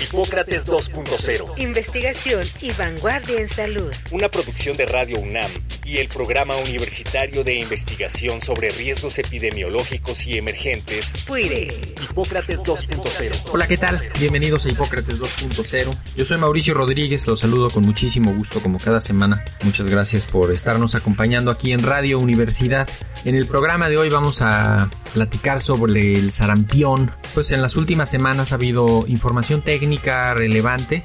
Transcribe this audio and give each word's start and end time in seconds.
Hipócrates 0.00 0.66
2.0. 0.66 1.58
Investigación 1.58 2.48
y 2.62 2.72
vanguardia 2.72 3.38
en 3.38 3.48
salud. 3.48 3.92
Una 4.10 4.30
producción 4.30 4.74
de 4.76 4.86
Radio 4.86 5.18
UNAM 5.18 5.50
y 5.84 5.98
el 5.98 6.08
Programa 6.08 6.56
Universitario 6.56 7.44
de 7.44 7.56
Investigación 7.56 8.40
sobre 8.40 8.70
Riesgos 8.70 9.18
Epidemiológicos 9.18 10.26
y 10.26 10.38
Emergentes. 10.38 11.12
PUIRE. 11.26 11.94
Hipócrates 12.10 12.60
2.0. 12.60 13.50
Hola, 13.52 13.68
¿qué 13.68 13.76
tal? 13.76 14.00
Bienvenidos 14.18 14.64
a 14.64 14.70
Hipócrates 14.70 15.20
2.0. 15.20 15.94
Yo 16.16 16.24
soy 16.24 16.38
Mauricio 16.38 16.72
Rodríguez, 16.72 17.26
los 17.26 17.40
saludo 17.40 17.68
con 17.70 17.84
muchísimo 17.84 18.34
gusto 18.34 18.60
como 18.62 18.78
cada 18.78 19.02
semana. 19.02 19.44
Muchas 19.64 19.88
gracias 19.88 20.24
por 20.24 20.50
estarnos 20.50 20.94
acompañando 20.94 21.50
aquí 21.50 21.72
en 21.72 21.82
Radio 21.82 22.18
Universidad. 22.18 22.88
En 23.26 23.34
el 23.34 23.46
programa 23.46 23.90
de 23.90 23.98
hoy 23.98 24.08
vamos 24.08 24.40
a 24.40 24.88
platicar 25.12 25.60
sobre 25.60 26.14
el 26.14 26.32
sarampión. 26.32 27.10
Pues 27.34 27.50
en 27.50 27.60
las 27.60 27.76
últimas 27.76 28.10
semanas 28.10 28.52
ha 28.52 28.54
habido 28.54 29.04
información 29.06 29.62
técnica 29.62 29.89
relevante 30.34 31.02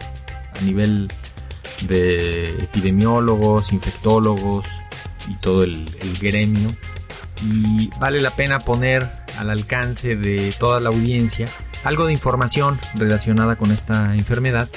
a 0.58 0.62
nivel 0.62 1.12
de 1.88 2.50
epidemiólogos, 2.50 3.72
infectólogos 3.72 4.66
y 5.28 5.36
todo 5.36 5.64
el, 5.64 5.86
gremio. 6.22 6.70
Y 7.44 7.90
vale 8.00 8.20
la 8.20 8.36
pena 8.36 8.60
poner 8.60 9.10
al 9.38 9.50
alcance 9.50 10.16
de 10.16 10.54
toda 10.58 10.80
la 10.80 10.90
audiencia 10.90 11.48
algo 11.84 12.06
de 12.06 12.14
información 12.14 12.80
relacionada 12.96 13.58
con 13.58 13.72
esta 13.72 14.16
enfermedad, 14.16 14.70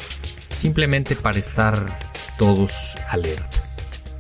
simplemente 0.57 1.17
para 1.17 1.39
estar 1.39 1.99
todos 2.37 2.97
alerta. 3.09 3.49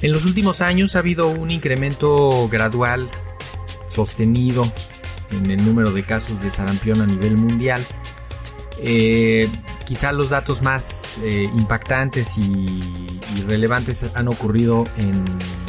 En 0.00 0.12
los 0.12 0.24
últimos 0.24 0.62
años 0.62 0.94
ha 0.94 1.00
habido 1.00 1.28
un 1.28 1.50
incremento 1.50 2.48
gradual, 2.48 3.10
sostenido, 3.88 4.70
en 5.30 5.50
el 5.50 5.64
número 5.64 5.91
de 5.91 6.04
casos 6.04 6.41
de 6.41 6.50
sarampión 6.50 7.00
a 7.00 7.06
nivel 7.06 7.36
mundial. 7.36 7.84
Eh, 8.80 9.48
quizá 9.89 10.12
los 10.12 10.28
datos 10.28 10.61
más 10.61 11.19
eh, 11.25 11.44
impactantes 11.56 12.36
y, 12.36 12.83
relevantes 13.47 14.05
han 14.14 14.28
ocurrido 14.28 14.84
en 14.98 15.25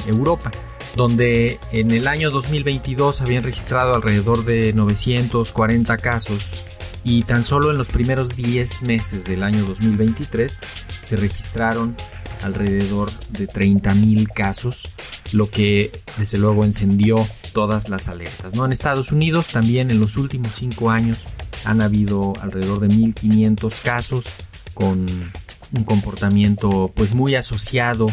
Europa, 0.08 0.52
donde 0.95 1.59
en 1.72 1.92
el 1.92 2.08
año 2.08 2.31
2022 2.31 3.22
habían 3.22 3.44
registrado 3.44 3.95
alrededor 3.95 4.44
de 4.44 4.73
940 4.73 5.97
casos 6.00 6.64
y 7.06 7.23
tan 7.23 7.45
solo 7.45 7.72
en 7.72 7.78
los 7.78 7.90
primeros 7.90 8.36
10 8.36 8.81
meses 8.84 9.23
del 9.23 9.44
año 9.44 9.64
2023 9.64 10.59
se 11.02 11.16
registraron 11.16 11.95
alrededor 12.42 13.12
de 13.30 13.47
30.000 13.47 14.28
casos, 14.34 14.90
lo 15.31 15.50
que 15.50 15.92
desde 16.17 16.40
luego 16.40 16.66
encendió 16.66 17.25
todas 17.53 17.88
las 17.88 18.09
alertas. 18.09 18.56
¿no? 18.56 18.66
En 18.66 18.73
Estados 18.73 19.14
Unidos 19.14 19.50
también 19.50 19.92
en 19.92 20.00
los 20.00 20.17
últimos 20.17 20.53
5 20.56 20.90
años 20.90 21.28
han 21.65 21.81
habido 21.81 22.33
alrededor 22.41 22.79
de 22.79 22.88
1500 22.89 23.79
casos 23.81 24.25
con 24.73 25.31
un 25.71 25.83
comportamiento 25.83 26.91
pues 26.95 27.13
muy 27.13 27.35
asociado 27.35 28.07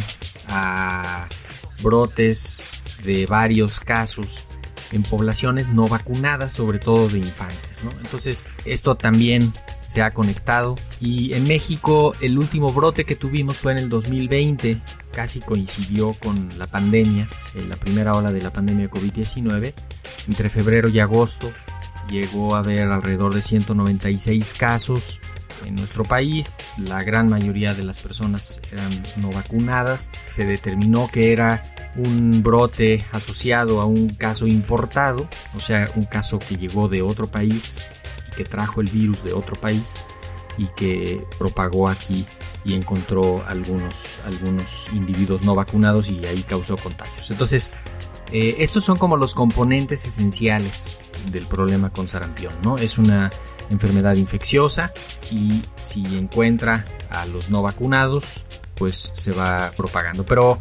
a 0.48 1.26
brotes 1.82 2.82
de 3.04 3.26
varios 3.26 3.80
casos 3.80 4.46
en 4.92 5.02
poblaciones 5.02 5.70
no 5.70 5.88
vacunadas, 5.88 6.52
sobre 6.52 6.78
todo 6.78 7.08
de 7.08 7.18
infantes. 7.18 7.84
Entonces, 8.02 8.48
esto 8.64 8.94
también 8.94 9.52
se 9.84 10.02
ha 10.02 10.12
conectado. 10.12 10.76
Y 11.00 11.34
en 11.34 11.44
México, 11.44 12.14
el 12.20 12.38
último 12.38 12.72
brote 12.72 13.04
que 13.04 13.16
tuvimos 13.16 13.58
fue 13.58 13.72
en 13.72 13.78
el 13.78 13.88
2020, 13.88 14.80
casi 15.12 15.40
coincidió 15.40 16.14
con 16.14 16.56
la 16.58 16.66
pandemia, 16.66 17.28
en 17.54 17.68
la 17.68 17.76
primera 17.76 18.12
ola 18.12 18.30
de 18.30 18.40
la 18.40 18.52
pandemia 18.52 18.86
de 18.86 18.90
COVID-19, 18.90 19.74
entre 20.28 20.48
febrero 20.48 20.88
y 20.88 21.00
agosto 21.00 21.52
llegó 22.08 22.54
a 22.54 22.58
haber 22.58 22.90
alrededor 22.90 23.34
de 23.34 23.42
196 23.42 24.54
casos 24.54 25.20
en 25.64 25.74
nuestro 25.74 26.04
país. 26.04 26.58
La 26.76 27.02
gran 27.02 27.28
mayoría 27.28 27.74
de 27.74 27.82
las 27.82 27.98
personas 27.98 28.60
eran 28.72 28.90
no 29.16 29.30
vacunadas. 29.30 30.10
Se 30.26 30.44
determinó 30.44 31.08
que 31.10 31.32
era 31.32 31.92
un 31.96 32.42
brote 32.42 33.04
asociado 33.12 33.80
a 33.80 33.86
un 33.86 34.10
caso 34.10 34.46
importado, 34.46 35.28
o 35.54 35.60
sea, 35.60 35.88
un 35.96 36.04
caso 36.04 36.38
que 36.38 36.56
llegó 36.56 36.88
de 36.88 37.02
otro 37.02 37.26
país 37.26 37.80
y 38.28 38.36
que 38.36 38.44
trajo 38.44 38.80
el 38.80 38.88
virus 38.88 39.22
de 39.24 39.32
otro 39.32 39.56
país 39.56 39.94
y 40.58 40.66
que 40.76 41.22
propagó 41.38 41.88
aquí 41.88 42.26
y 42.64 42.74
encontró 42.74 43.44
algunos, 43.46 44.18
algunos 44.24 44.88
individuos 44.92 45.42
no 45.42 45.54
vacunados 45.54 46.10
y 46.10 46.24
ahí 46.26 46.42
causó 46.42 46.76
contagios. 46.76 47.30
Entonces, 47.30 47.70
eh, 48.32 48.56
estos 48.58 48.84
son 48.84 48.98
como 48.98 49.16
los 49.16 49.34
componentes 49.34 50.04
esenciales 50.04 50.98
del 51.30 51.46
problema 51.46 51.90
con 51.90 52.08
sarampión, 52.08 52.52
¿no? 52.62 52.76
Es 52.76 52.98
una 52.98 53.30
enfermedad 53.70 54.16
infecciosa 54.16 54.92
y 55.30 55.62
si 55.76 56.02
encuentra 56.16 56.84
a 57.10 57.26
los 57.26 57.50
no 57.50 57.62
vacunados, 57.62 58.44
pues 58.74 59.10
se 59.14 59.32
va 59.32 59.70
propagando. 59.76 60.24
Pero 60.24 60.60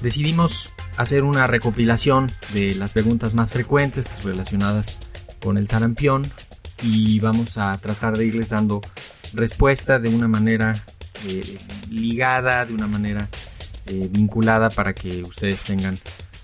decidimos 0.00 0.72
hacer 0.96 1.24
una 1.24 1.46
recopilación 1.46 2.30
de 2.52 2.74
las 2.74 2.92
preguntas 2.92 3.34
más 3.34 3.52
frecuentes 3.52 4.22
relacionadas 4.24 4.98
con 5.42 5.58
el 5.58 5.68
sarampión 5.68 6.30
y 6.82 7.18
vamos 7.20 7.58
a 7.58 7.76
tratar 7.78 8.16
de 8.16 8.26
irles 8.26 8.50
dando 8.50 8.80
respuesta 9.32 9.98
de 9.98 10.08
una 10.08 10.28
manera 10.28 10.74
eh, 11.26 11.58
ligada, 11.88 12.64
de 12.66 12.74
una 12.74 12.86
manera 12.86 13.28
eh, 13.86 14.08
vinculada 14.10 14.70
para 14.70 14.94
que 14.94 15.22
ustedes 15.22 15.64
tengan 15.64 15.98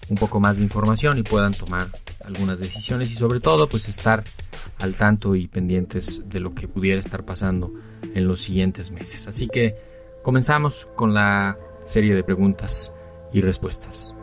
un 0.09 0.17
poco 0.17 0.41
más 0.41 0.59
de 0.59 0.65
información 0.65 1.19
y 1.19 1.23
puedan 1.23 1.53
tomar 1.53 1.89
algunas 2.25 2.59
decisiones 2.59 3.11
y 3.13 3.15
sobre 3.15 3.41
todo 3.41 3.69
pues 3.69 3.89
estar 3.89 4.25
al 4.79 4.95
tanto 4.95 5.35
y 5.35 5.47
pendientes 5.49 6.29
de 6.29 6.41
lo 6.41 6.55
que 6.55 6.69
pudiera 6.69 7.01
estar 7.01 7.25
pasando 7.25 7.73
en 8.15 8.27
los 8.29 8.41
siguientes 8.41 8.91
meses. 8.91 9.27
Así 9.29 9.49
que 9.49 9.77
comenzamos 10.23 10.89
con 10.97 11.15
la 11.15 11.57
serie 11.85 12.15
de 12.15 12.25
preguntas 12.25 12.93
y 13.33 13.41
respuestas. 13.41 14.15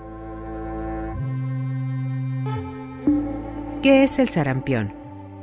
¿Qué 3.81 4.03
es 4.03 4.19
el 4.19 4.29
sarampión? 4.29 4.93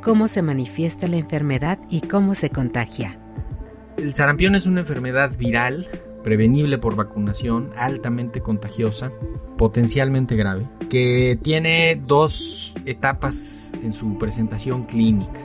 ¿Cómo 0.02 0.26
se 0.26 0.40
manifiesta 0.40 1.06
la 1.08 1.16
enfermedad 1.16 1.78
y 1.90 2.00
cómo 2.00 2.34
se 2.34 2.48
contagia? 2.48 3.18
El 3.98 4.14
sarampión 4.14 4.54
es 4.54 4.64
una 4.64 4.80
enfermedad 4.80 5.36
viral 5.36 5.90
prevenible 6.22 6.78
por 6.78 6.96
vacunación, 6.96 7.70
altamente 7.76 8.40
contagiosa, 8.40 9.12
potencialmente 9.56 10.36
grave, 10.36 10.68
que 10.88 11.38
tiene 11.42 12.00
dos 12.06 12.74
etapas 12.86 13.72
en 13.82 13.92
su 13.92 14.18
presentación 14.18 14.84
clínica. 14.84 15.40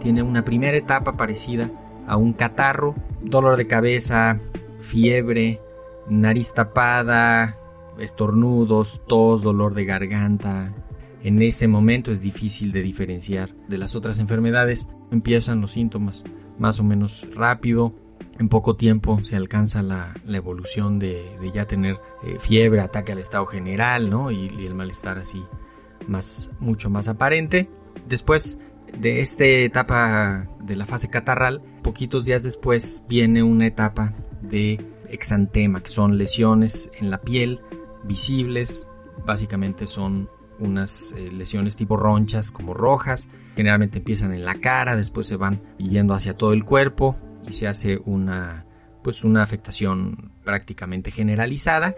Tiene 0.00 0.22
una 0.22 0.44
primera 0.44 0.76
etapa 0.76 1.16
parecida 1.16 1.70
a 2.06 2.16
un 2.16 2.32
catarro, 2.32 2.94
dolor 3.22 3.56
de 3.56 3.66
cabeza, 3.66 4.38
fiebre, 4.80 5.60
nariz 6.08 6.54
tapada, 6.54 7.58
estornudos, 7.98 9.02
tos, 9.06 9.42
dolor 9.42 9.74
de 9.74 9.84
garganta. 9.84 10.72
En 11.22 11.42
ese 11.42 11.66
momento 11.66 12.12
es 12.12 12.22
difícil 12.22 12.72
de 12.72 12.82
diferenciar 12.82 13.54
de 13.68 13.78
las 13.78 13.96
otras 13.96 14.20
enfermedades. 14.20 14.88
Empiezan 15.10 15.60
los 15.60 15.72
síntomas 15.72 16.24
más 16.58 16.80
o 16.80 16.84
menos 16.84 17.28
rápido, 17.34 17.92
en 18.38 18.48
poco 18.48 18.76
tiempo 18.76 19.22
se 19.22 19.36
alcanza 19.36 19.82
la, 19.82 20.14
evolución 20.28 20.98
de, 20.98 21.36
ya 21.52 21.66
tener 21.66 22.00
eh, 22.22 22.36
fiebre, 22.38 22.80
ataque 22.80 23.12
al 23.12 23.18
estado 23.18 23.46
general, 23.46 24.10
¿no? 24.10 24.30
Y, 24.30 24.46
el 24.46 24.74
malestar 24.74 25.18
así 25.18 25.44
más, 26.06 26.50
mucho 26.60 26.90
más 26.90 27.08
aparente. 27.08 27.68
Después 28.08 28.58
de 28.96 29.20
esta 29.20 29.44
etapa 29.44 30.48
de 30.60 30.76
la 30.76 30.86
fase 30.86 31.08
catarral, 31.08 31.62
poquitos 31.82 32.24
días 32.24 32.42
después 32.42 33.04
viene 33.08 33.42
una 33.42 33.66
etapa 33.66 34.14
de 34.42 34.84
exantema, 35.08 35.82
que 35.82 35.88
son 35.88 36.18
lesiones 36.18 36.90
en 36.98 37.10
la 37.10 37.20
piel 37.20 37.60
visibles, 38.04 38.88
básicamente 39.26 39.86
son 39.86 40.28
unas 40.58 41.14
eh, 41.16 41.30
lesiones 41.32 41.76
tipo 41.76 41.96
ronchas 41.96 42.50
como 42.52 42.74
rojas, 42.74 43.30
generalmente 43.56 43.98
empiezan 43.98 44.32
en 44.32 44.44
la 44.44 44.56
cara, 44.56 44.96
después 44.96 45.26
se 45.26 45.36
van 45.36 45.60
yendo 45.78 46.14
hacia 46.14 46.36
todo 46.36 46.52
el 46.52 46.64
cuerpo, 46.64 47.16
y 47.48 47.52
se 47.52 47.66
hace 47.66 48.00
una 48.04 48.64
pues 49.02 49.24
una 49.24 49.42
afectación 49.42 50.32
prácticamente 50.44 51.10
generalizada. 51.10 51.94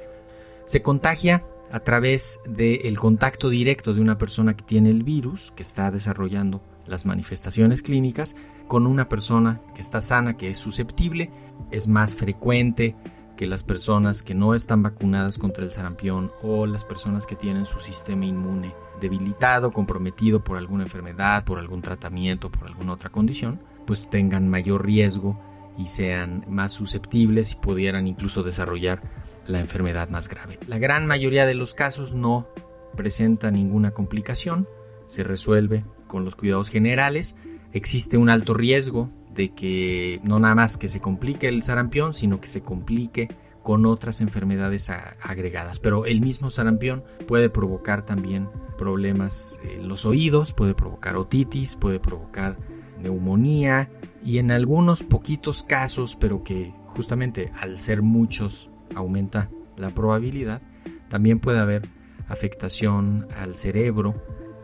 Se 0.64 0.82
contagia 0.82 1.42
a 1.72 1.80
través 1.80 2.40
del 2.46 2.98
contacto 2.98 3.48
directo 3.48 3.94
de 3.94 4.00
una 4.00 4.18
persona 4.18 4.56
que 4.56 4.64
tiene 4.64 4.90
el 4.90 5.02
virus, 5.02 5.52
que 5.52 5.62
está 5.62 5.90
desarrollando 5.90 6.62
las 6.86 7.06
manifestaciones 7.06 7.82
clínicas, 7.82 8.36
con 8.68 8.86
una 8.86 9.08
persona 9.08 9.60
que 9.74 9.80
está 9.80 10.00
sana, 10.00 10.36
que 10.36 10.50
es 10.50 10.58
susceptible. 10.58 11.30
Es 11.70 11.88
más 11.88 12.14
frecuente 12.14 12.96
que 13.36 13.46
las 13.46 13.64
personas 13.64 14.22
que 14.22 14.34
no 14.34 14.54
están 14.54 14.82
vacunadas 14.82 15.38
contra 15.38 15.64
el 15.64 15.70
sarampión 15.70 16.30
o 16.42 16.66
las 16.66 16.84
personas 16.84 17.26
que 17.26 17.36
tienen 17.36 17.64
su 17.64 17.80
sistema 17.80 18.26
inmune 18.26 18.74
debilitado, 19.00 19.72
comprometido 19.72 20.44
por 20.44 20.58
alguna 20.58 20.82
enfermedad, 20.82 21.44
por 21.44 21.58
algún 21.58 21.80
tratamiento, 21.80 22.50
por 22.50 22.66
alguna 22.66 22.92
otra 22.92 23.10
condición, 23.10 23.60
pues 23.90 24.08
tengan 24.08 24.48
mayor 24.48 24.86
riesgo 24.86 25.36
y 25.76 25.88
sean 25.88 26.44
más 26.46 26.72
susceptibles 26.72 27.54
y 27.54 27.56
pudieran 27.56 28.06
incluso 28.06 28.44
desarrollar 28.44 29.02
la 29.48 29.58
enfermedad 29.58 30.08
más 30.10 30.28
grave. 30.28 30.60
La 30.68 30.78
gran 30.78 31.08
mayoría 31.08 31.44
de 31.44 31.54
los 31.54 31.74
casos 31.74 32.14
no 32.14 32.46
presenta 32.96 33.50
ninguna 33.50 33.90
complicación, 33.90 34.68
se 35.06 35.24
resuelve 35.24 35.84
con 36.06 36.24
los 36.24 36.36
cuidados 36.36 36.70
generales, 36.70 37.34
existe 37.72 38.16
un 38.16 38.30
alto 38.30 38.54
riesgo 38.54 39.10
de 39.34 39.54
que 39.54 40.20
no 40.22 40.38
nada 40.38 40.54
más 40.54 40.76
que 40.76 40.86
se 40.86 41.00
complique 41.00 41.48
el 41.48 41.64
sarampión, 41.64 42.14
sino 42.14 42.40
que 42.40 42.46
se 42.46 42.62
complique 42.62 43.26
con 43.64 43.86
otras 43.86 44.20
enfermedades 44.20 44.88
agregadas. 44.88 45.80
Pero 45.80 46.06
el 46.06 46.20
mismo 46.20 46.50
sarampión 46.50 47.02
puede 47.26 47.50
provocar 47.50 48.04
también 48.04 48.48
problemas 48.78 49.60
en 49.64 49.88
los 49.88 50.06
oídos, 50.06 50.52
puede 50.52 50.76
provocar 50.76 51.16
otitis, 51.16 51.74
puede 51.74 51.98
provocar 51.98 52.56
neumonía 53.02 53.90
y 54.24 54.38
en 54.38 54.50
algunos 54.50 55.02
poquitos 55.02 55.62
casos, 55.62 56.16
pero 56.16 56.42
que 56.42 56.72
justamente 56.88 57.52
al 57.60 57.78
ser 57.78 58.02
muchos 58.02 58.70
aumenta 58.94 59.50
la 59.76 59.90
probabilidad, 59.90 60.60
también 61.08 61.40
puede 61.40 61.58
haber 61.58 61.88
afectación 62.28 63.26
al 63.36 63.56
cerebro 63.56 64.14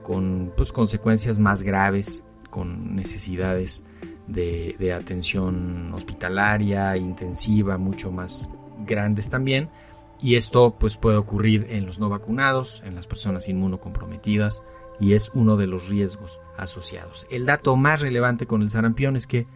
con 0.02 0.52
pues, 0.56 0.72
consecuencias 0.72 1.38
más 1.38 1.62
graves, 1.62 2.22
con 2.50 2.94
necesidades 2.94 3.84
de, 4.28 4.92
atención 4.92 5.92
hospitalaria, 5.92 6.96
intensiva, 6.96 7.76
mucho 7.78 8.10
más 8.10 8.48
grandes 8.86 9.30
también. 9.30 9.68
Y 10.20 10.36
esto 10.36 10.76
pues 10.78 10.96
puede 10.96 11.16
ocurrir 11.16 11.66
en 11.70 11.86
los 11.86 11.98
no 11.98 12.08
vacunados, 12.08 12.82
en 12.86 12.94
las 12.94 13.06
personas 13.06 13.48
inmunocomprometidas 13.48 14.62
y 15.00 15.14
es 15.14 15.30
uno 15.34 15.56
de 15.56 15.66
los 15.66 15.88
riesgos 15.88 16.40
asociados. 16.56 17.26
El 17.30 17.46
dato 17.46 17.76
más 17.76 18.00
relevante 18.00 18.46
con 18.46 18.62
el 18.62 18.70
sarampión 18.70 19.16
es 19.16 19.26
que 19.26 19.46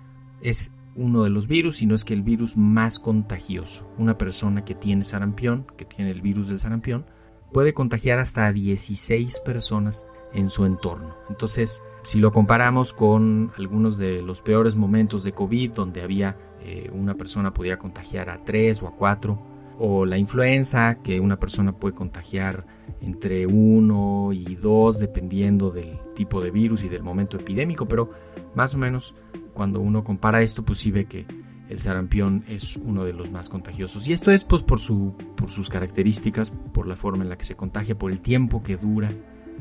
es 0.41 0.73
uno 0.95 1.23
de 1.23 1.31
los 1.31 1.49
virus, 1.49 1.77
sino 1.77 1.95
es 1.95 2.05
que 2.05 2.15
el 2.15 2.23
virus 2.23 2.57
más 2.57 2.99
contagioso. 2.99 3.89
Una 3.97 4.19
persona 4.19 4.65
que 4.65 4.75
tiene 4.75 5.05
sarampión, 5.05 5.67
que 5.77 5.85
tiene 5.85 6.11
el 6.11 6.21
virus 6.21 6.49
del 6.49 6.61
sarampión, 6.61 7.07
puede 7.53 7.75
contagiar 7.75 8.19
hasta 8.19 8.53
16 8.53 9.41
personas 9.41 10.05
en 10.33 10.51
su 10.51 10.65
entorno. 10.65 11.17
Entonces, 11.29 11.83
si 12.03 12.19
lo 12.19 12.33
comparamos 12.33 12.93
con 12.93 13.51
algunos 13.57 13.99
de 13.99 14.23
los 14.23 14.43
peores 14.43 14.77
momentos 14.77 15.25
de 15.25 15.33
COVID, 15.33 15.73
donde 15.73 16.03
había 16.03 16.37
eh, 16.63 16.91
una 16.93 17.15
persona 17.15 17.55
podía 17.55 17.79
contagiar 17.79 18.31
a 18.31 18.45
tres 18.45 18.83
o 18.83 18.89
a 18.89 18.93
cuatro, 18.93 19.41
o 19.83 20.05
la 20.05 20.19
influenza, 20.19 20.99
que 21.03 21.19
una 21.21 21.41
persona 21.41 21.73
puede 21.73 21.95
contagiar 21.95 22.67
entre 23.01 23.47
uno 23.47 24.31
y 24.31 24.55
dos, 24.57 25.01
dependiendo 25.01 25.71
del 25.71 25.99
tipo 26.15 26.43
de 26.43 26.51
virus 26.51 26.85
y 26.85 26.91
del 26.91 27.03
momento 27.03 27.39
epidémico, 27.39 27.89
pero 27.89 28.11
más 28.55 28.75
o 28.75 28.79
menos 28.79 29.15
cuando 29.55 29.81
uno 29.81 30.05
compara 30.05 30.43
esto, 30.43 30.67
pues 30.67 30.81
sí 30.81 30.91
ve 30.91 31.07
que 31.07 31.25
el 31.71 31.81
sarampión 31.81 32.45
es 32.47 32.77
uno 32.77 33.05
de 33.05 33.15
los 33.15 33.31
más 33.31 33.49
contagiosos. 33.49 34.07
Y 34.07 34.13
esto 34.13 34.31
es 34.31 34.45
pues 34.45 34.63
por, 34.63 34.81
su, 34.81 35.15
por 35.35 35.51
sus 35.51 35.71
características, 35.71 36.51
por 36.51 36.87
la 36.87 36.97
forma 36.97 37.25
en 37.25 37.31
la 37.31 37.39
que 37.39 37.45
se 37.45 37.57
contagia, 37.57 37.97
por 37.97 38.11
el 38.11 38.21
tiempo 38.21 38.63
que 38.63 38.77
dura 38.77 39.11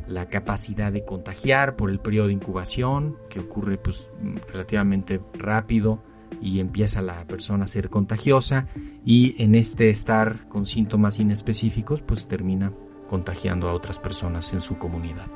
la 0.06 0.28
capacidad 0.28 0.92
de 0.92 1.06
contagiar 1.06 1.78
por 1.78 1.90
el 1.90 2.00
periodo 2.00 2.28
de 2.28 2.34
incubación, 2.34 3.16
que 3.30 3.40
ocurre 3.40 3.78
pues 3.78 4.12
relativamente 4.52 5.22
rápido 5.34 6.04
y 6.42 6.60
empieza 6.60 7.02
la 7.02 7.26
persona 7.26 7.66
a 7.66 7.68
ser 7.68 7.90
contagiosa 7.90 8.68
y 9.06 9.42
en 9.42 9.56
este 9.56 9.90
estar 9.90 10.48
con 10.50 10.66
síntomas 10.66 11.20
inespecíficos 11.20 12.02
pues 12.02 12.28
termina 12.28 12.72
contagiando 13.10 13.70
a 13.70 13.74
otras 13.74 14.00
personas 14.00 14.54
en 14.54 14.62
su 14.62 14.78
comunidad. 14.78 15.28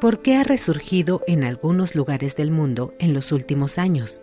¿Por 0.00 0.22
qué 0.22 0.36
ha 0.36 0.44
resurgido 0.44 1.22
en 1.26 1.44
algunos 1.44 1.94
lugares 1.94 2.34
del 2.36 2.50
mundo 2.50 2.94
en 2.98 3.12
los 3.12 3.32
últimos 3.32 3.78
años? 3.78 4.22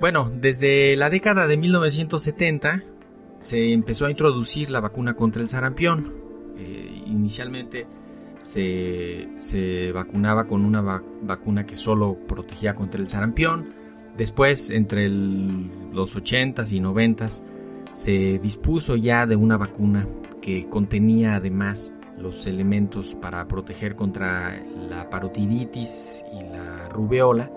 Bueno, 0.00 0.30
desde 0.32 0.94
la 0.96 1.10
década 1.10 1.46
de 1.46 1.56
1970 1.56 2.82
se 3.38 3.72
empezó 3.72 4.06
a 4.06 4.10
introducir 4.10 4.70
la 4.70 4.80
vacuna 4.80 5.14
contra 5.14 5.42
el 5.42 5.48
sarampión. 5.48 6.14
Eh, 6.56 7.02
inicialmente 7.06 7.86
se, 8.42 9.90
vacunaba 9.92 10.46
con 10.46 10.64
una 10.64 11.02
vacuna 11.22 11.66
que 11.66 11.74
solo 11.74 12.18
protegía 12.26 12.74
contra 12.74 13.00
el 13.00 13.08
sarampión. 13.08 13.85
Después, 14.16 14.70
entre 14.70 15.08
los 15.08 16.16
80s 16.16 16.72
y 16.72 16.80
90s, 16.80 17.42
se 17.92 18.38
dispuso 18.38 18.96
ya 18.96 19.26
de 19.26 19.36
una 19.36 19.56
vacuna 19.56 20.06
que 20.40 20.68
contenía 20.68 21.36
además 21.36 21.92
los 22.18 22.46
elementos 22.46 23.14
para 23.14 23.46
proteger 23.46 23.94
contra 23.94 24.62
la 24.88 25.10
parotiditis 25.10 26.24
y 26.32 26.42
la 26.44 26.88
rubeola 26.88 27.50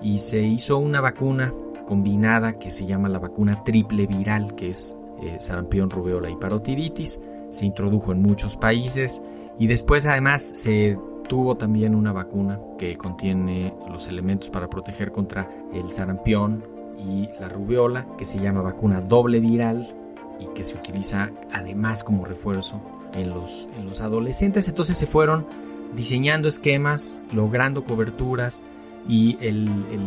y 0.00 0.18
se 0.18 0.40
hizo 0.40 0.78
una 0.78 1.00
vacuna 1.00 1.52
combinada 1.86 2.58
que 2.58 2.70
se 2.70 2.86
llama 2.86 3.08
la 3.08 3.18
vacuna 3.18 3.62
triple 3.64 4.06
viral 4.06 4.54
que 4.54 4.70
es 4.70 4.96
eh, 5.22 5.36
sarampión, 5.38 5.90
rubeola 5.90 6.30
y 6.30 6.36
parotiditis. 6.36 7.20
Se 7.48 7.66
introdujo 7.66 8.12
en 8.12 8.22
muchos 8.22 8.56
países 8.56 9.22
y 9.58 9.66
después 9.66 10.06
además 10.06 10.42
se 10.42 10.98
tuvo 11.28 11.56
también 11.56 11.94
una 11.94 12.12
vacuna 12.12 12.58
que 12.78 12.96
contiene 12.96 13.74
los 13.90 14.06
elementos 14.06 14.50
para 14.50 14.68
proteger 14.68 15.12
contra 15.12 15.48
el 15.72 15.90
sarampión 15.90 16.64
y 16.98 17.28
la 17.40 17.48
rubiola, 17.48 18.06
que 18.16 18.24
se 18.24 18.40
llama 18.40 18.62
vacuna 18.62 19.00
doble 19.00 19.40
viral 19.40 19.94
y 20.40 20.46
que 20.54 20.64
se 20.64 20.76
utiliza 20.76 21.30
además 21.52 22.04
como 22.04 22.24
refuerzo 22.24 22.80
en 23.12 23.30
los, 23.30 23.68
en 23.78 23.86
los 23.86 24.00
adolescentes. 24.00 24.68
Entonces 24.68 24.96
se 24.98 25.06
fueron 25.06 25.46
diseñando 25.94 26.48
esquemas, 26.48 27.20
logrando 27.32 27.84
coberturas 27.84 28.62
y 29.08 29.36
el, 29.40 29.68
el 29.92 30.00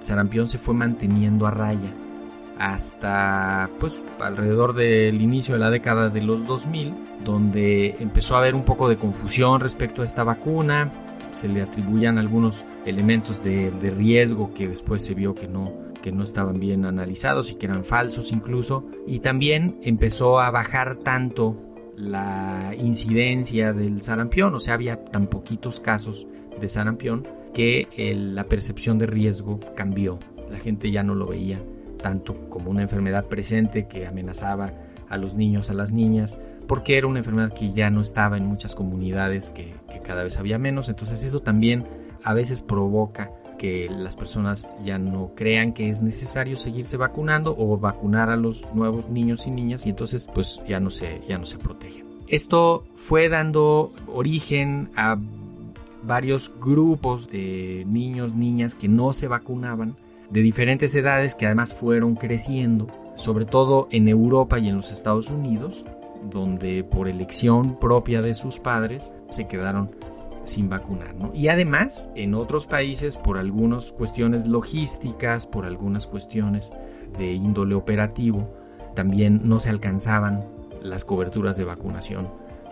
sarampión 0.00 0.48
se 0.48 0.58
fue 0.58 0.74
manteniendo 0.74 1.46
a 1.46 1.50
raya 1.50 1.92
hasta 2.58 3.70
pues 3.80 4.04
alrededor 4.20 4.74
del 4.74 5.20
inicio 5.20 5.54
de 5.54 5.60
la 5.60 5.70
década 5.70 6.08
de 6.08 6.22
los 6.22 6.46
2000, 6.46 6.94
donde 7.24 7.96
empezó 8.00 8.34
a 8.34 8.38
haber 8.38 8.54
un 8.54 8.64
poco 8.64 8.88
de 8.88 8.96
confusión 8.96 9.60
respecto 9.60 10.02
a 10.02 10.04
esta 10.04 10.24
vacuna, 10.24 10.90
se 11.32 11.48
le 11.48 11.62
atribuían 11.62 12.18
algunos 12.18 12.64
elementos 12.84 13.42
de, 13.42 13.70
riesgo 13.96 14.52
que 14.54 14.68
después 14.68 15.04
se 15.04 15.14
vio 15.14 15.34
que 15.34 15.48
no, 15.48 15.72
que 16.02 16.12
no 16.12 16.24
estaban 16.24 16.60
bien 16.60 16.84
analizados 16.84 17.50
y 17.50 17.54
que 17.54 17.66
eran 17.66 17.84
falsos 17.84 18.32
incluso, 18.32 18.86
y 19.06 19.20
también 19.20 19.78
empezó 19.82 20.40
a 20.40 20.50
bajar 20.50 20.98
tanto 20.98 21.56
la 21.96 22.72
incidencia 22.76 23.72
del 23.72 24.00
sarampión, 24.02 24.54
o 24.54 24.60
sea, 24.60 24.74
había 24.74 25.04
tan 25.04 25.26
poquitos 25.26 25.80
casos 25.80 26.26
de 26.60 26.68
sarampión 26.68 27.26
que 27.54 27.86
la 28.14 28.44
percepción 28.44 28.98
de 28.98 29.06
riesgo 29.06 29.60
cambió, 29.74 30.18
la 30.50 30.58
gente 30.58 30.90
ya 30.90 31.02
no 31.02 31.14
lo 31.14 31.26
veía 31.26 31.62
tanto 32.02 32.48
como 32.50 32.70
una 32.70 32.82
enfermedad 32.82 33.24
presente 33.26 33.86
que 33.86 34.06
amenazaba 34.06 34.72
a 35.08 35.16
los 35.16 35.34
niños, 35.34 35.70
a 35.70 35.74
las 35.74 35.92
niñas, 35.92 36.38
porque 36.66 36.96
era 36.96 37.06
una 37.06 37.18
enfermedad 37.18 37.52
que 37.52 37.72
ya 37.72 37.90
no 37.90 38.00
estaba 38.00 38.36
en 38.36 38.46
muchas 38.46 38.74
comunidades, 38.74 39.50
que, 39.50 39.74
cada 40.04 40.24
vez 40.24 40.38
había 40.38 40.58
menos. 40.58 40.88
Entonces 40.88 41.22
eso 41.22 41.40
también 41.40 41.86
a 42.24 42.34
veces 42.34 42.60
provoca 42.60 43.30
que 43.58 43.88
las 43.88 44.16
personas 44.16 44.68
ya 44.84 44.98
no 44.98 45.32
crean 45.36 45.72
que 45.74 45.88
es 45.88 46.02
necesario 46.02 46.56
seguirse 46.56 46.96
vacunando 46.96 47.54
o 47.56 47.78
vacunar 47.78 48.30
a 48.30 48.36
los 48.36 48.74
nuevos 48.74 49.08
niños 49.08 49.46
y 49.46 49.52
niñas 49.52 49.86
y 49.86 49.90
entonces 49.90 50.28
pues 50.34 50.60
ya 50.66 50.80
no 50.80 50.90
se, 50.90 51.20
ya 51.28 51.38
no 51.38 51.46
se 51.46 51.58
protegen. 51.58 52.04
Esto 52.26 52.84
fue 52.94 53.28
dando 53.28 53.92
origen 54.08 54.90
a 54.96 55.16
varios 56.02 56.52
grupos 56.60 57.28
de 57.28 57.84
niños, 57.86 58.34
niñas 58.34 58.74
que 58.74 58.88
no 58.88 59.12
se 59.12 59.28
vacunaban 59.28 59.94
de 60.32 60.40
diferentes 60.40 60.94
edades 60.94 61.34
que 61.34 61.46
además 61.46 61.74
fueron 61.74 62.14
creciendo, 62.14 62.86
sobre 63.14 63.44
todo 63.44 63.88
en 63.90 64.08
Europa 64.08 64.58
y 64.58 64.68
en 64.68 64.76
los 64.76 64.90
Estados 64.90 65.30
Unidos, 65.30 65.84
donde 66.30 66.84
por 66.84 67.08
elección 67.08 67.78
propia 67.78 68.22
de 68.22 68.32
sus 68.32 68.58
padres 68.58 69.12
se 69.28 69.46
quedaron 69.46 69.90
sin 70.44 70.68
vacunar. 70.68 71.14
Y 71.34 71.48
además, 71.48 72.10
en 72.14 72.34
otros 72.34 72.66
países, 72.66 73.18
por 73.18 73.36
algunas 73.36 73.92
cuestiones 73.92 74.46
logísticas, 74.46 75.46
por 75.46 75.66
algunas 75.66 76.06
cuestiones 76.06 76.72
de 77.18 77.32
índole 77.32 77.74
operativo, 77.74 78.54
también 78.94 79.42
no 79.44 79.60
se 79.60 79.70
alcanzaban 79.70 80.44
las 80.80 81.04
coberturas 81.04 81.56
de 81.56 81.64
vacunación 81.64 82.28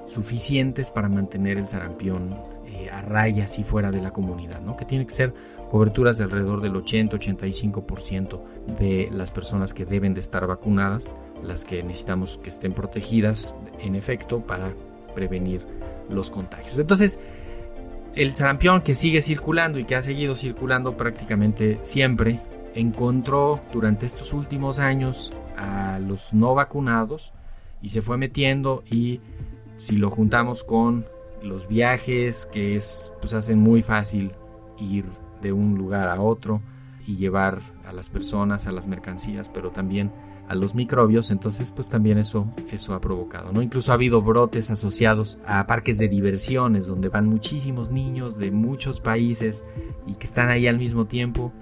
suficientes 0.07 0.91
para 0.91 1.09
mantener 1.09 1.57
el 1.59 1.69
sarampión 1.69 2.37
eh, 2.67 2.91
a 2.91 3.01
raya 3.03 3.47
si 3.47 3.63
fuera 3.63 3.91
de 3.91 4.01
la 4.01 4.13
comunidad, 4.13 4.61
¿no? 4.61 4.77
que 4.77 4.85
tiene 4.85 5.07
que 5.07 5.13
ser 5.13 5.35
coberturas 5.71 6.19
de 6.19 6.25
alrededor 6.25 6.61
del 6.61 6.75
80-85% 6.75 8.41
de 8.79 9.09
las 9.13 9.31
personas 9.31 9.73
que 9.73 9.87
deben 9.87 10.15
de 10.15 10.21
estar 10.21 10.47
vacunadas, 10.47 11.15
las 11.43 11.65
que 11.65 11.83
necesitamos 11.83 12.39
que 12.43 12.49
estén 12.49 12.75
protegidas 12.75 13.57
en 13.79 13.95
efecto 13.95 14.41
para 14.41 14.75
prevenir 15.15 15.65
los 16.09 16.31
contagios. 16.31 16.79
Entonces, 16.79 17.21
el 18.15 18.35
sarampión 18.35 18.83
que 18.83 18.95
sigue 18.95 19.23
circulando 19.23 19.79
y 19.79 19.85
que 19.85 19.95
ha 19.95 20.03
seguido 20.03 20.35
circulando 20.35 20.97
prácticamente 20.97 21.79
siempre 21.83 22.41
encontró 22.75 23.61
durante 23.73 24.07
estos 24.07 24.33
últimos 24.33 24.81
años 24.81 25.33
a 25.57 26.01
los 26.01 26.35
no 26.35 26.55
vacunados 26.55 27.33
y 27.83 27.89
se 27.89 28.03
fue 28.03 28.17
metiendo 28.17 28.83
y 28.91 29.21
si 29.77 29.97
lo 29.97 30.11
juntamos 30.11 30.65
con 30.65 31.07
los 31.43 31.69
viajes 31.69 32.47
que 32.47 32.77
es 32.77 33.13
pues 33.21 33.33
hacen 33.35 33.59
muy 33.59 33.83
fácil 33.83 34.33
ir 34.79 35.07
de 35.41 35.53
un 35.53 35.77
lugar 35.77 36.09
a 36.09 36.21
otro 36.21 36.61
y 37.07 37.17
llevar 37.17 37.61
a 37.87 37.93
las 37.93 38.09
personas, 38.09 38.67
a 38.67 38.73
las 38.73 38.89
mercancías, 38.89 39.49
pero 39.49 39.71
también 39.71 40.13
a 40.51 40.55
los 40.57 40.75
microbios, 40.75 41.31
entonces 41.31 41.71
pues 41.71 41.89
también 41.89 42.19
eso, 42.19 42.53
eso 42.73 42.95
ha 42.95 43.01
provocado, 43.01 43.53
¿no? 43.53 43.63
Incluso 43.63 43.93
ha 43.93 43.95
habido 43.95 44.21
brotes 44.21 44.69
asociados 44.73 45.39
a 45.47 45.65
parques 45.69 45.97
de 45.97 46.09
diversiones 46.09 46.89
donde 46.89 47.09
van 47.09 47.27
muchísimos 47.27 47.93
niños 47.93 48.37
de 48.37 48.51
muchos 48.51 49.01
países 49.01 49.65
y 50.09 50.17
que 50.17 50.27
están 50.27 50.49
ahí 50.49 50.67
al 50.67 50.77
mismo 50.77 51.07
tiempo 51.07 51.53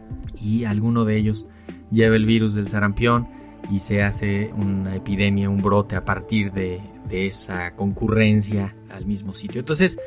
y 0.40 0.64
alguno 0.64 1.04
de 1.04 1.18
ellos 1.18 1.46
lleva 1.90 2.16
el 2.16 2.24
virus 2.24 2.54
del 2.54 2.68
sarampión 2.68 3.28
y 3.70 3.80
se 3.80 4.02
hace 4.02 4.52
una 4.56 4.96
epidemia, 4.96 5.50
un 5.50 5.60
brote 5.60 5.94
a 5.94 6.06
partir 6.06 6.52
de, 6.52 6.80
de 7.10 7.26
esa 7.26 7.74
concurrencia 7.74 8.74
al 8.88 9.04
mismo 9.04 9.34
sitio. 9.34 9.60
Entonces, 9.60 9.98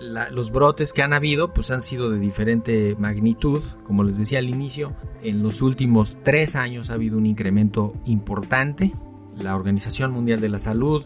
los 0.00 0.50
brotes 0.50 0.92
que 0.92 1.02
han 1.02 1.12
habido 1.12 1.52
pues 1.52 1.70
han 1.70 1.82
sido 1.82 2.10
de 2.10 2.18
diferente 2.18 2.96
magnitud, 2.98 3.62
como 3.84 4.04
les 4.04 4.18
decía 4.18 4.38
al 4.38 4.48
inicio, 4.48 4.94
en 5.22 5.42
los 5.42 5.62
últimos 5.62 6.18
tres 6.22 6.56
años 6.56 6.90
ha 6.90 6.94
habido 6.94 7.18
un 7.18 7.26
incremento 7.26 7.94
importante. 8.04 8.92
La 9.36 9.54
Organización 9.54 10.12
Mundial 10.12 10.40
de 10.40 10.48
la 10.48 10.58
Salud, 10.58 11.04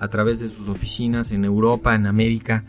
a 0.00 0.08
través 0.08 0.40
de 0.40 0.48
sus 0.48 0.68
oficinas 0.68 1.32
en 1.32 1.44
Europa, 1.44 1.94
en 1.94 2.06
América, 2.06 2.64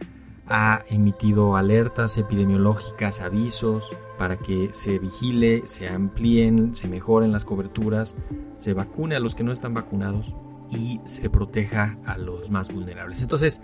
ha 0.48 0.82
emitido 0.90 1.56
alertas 1.56 2.18
epidemiológicas, 2.18 3.22
avisos 3.22 3.96
para 4.18 4.38
que 4.38 4.70
se 4.72 4.98
vigile, 4.98 5.64
se 5.66 5.88
amplíen, 5.88 6.74
se 6.74 6.88
mejoren 6.88 7.32
las 7.32 7.46
coberturas, 7.46 8.16
se 8.58 8.74
vacune 8.74 9.16
a 9.16 9.20
los 9.20 9.36
que 9.36 9.44
no 9.44 9.52
están 9.52 9.76
vacunados 9.76 10.36
y 10.72 11.00
se 11.06 11.30
proteja 11.30 11.98
a 12.06 12.18
los 12.18 12.50
más 12.50 12.74
vulnerables. 12.74 13.22
Entonces, 13.22 13.62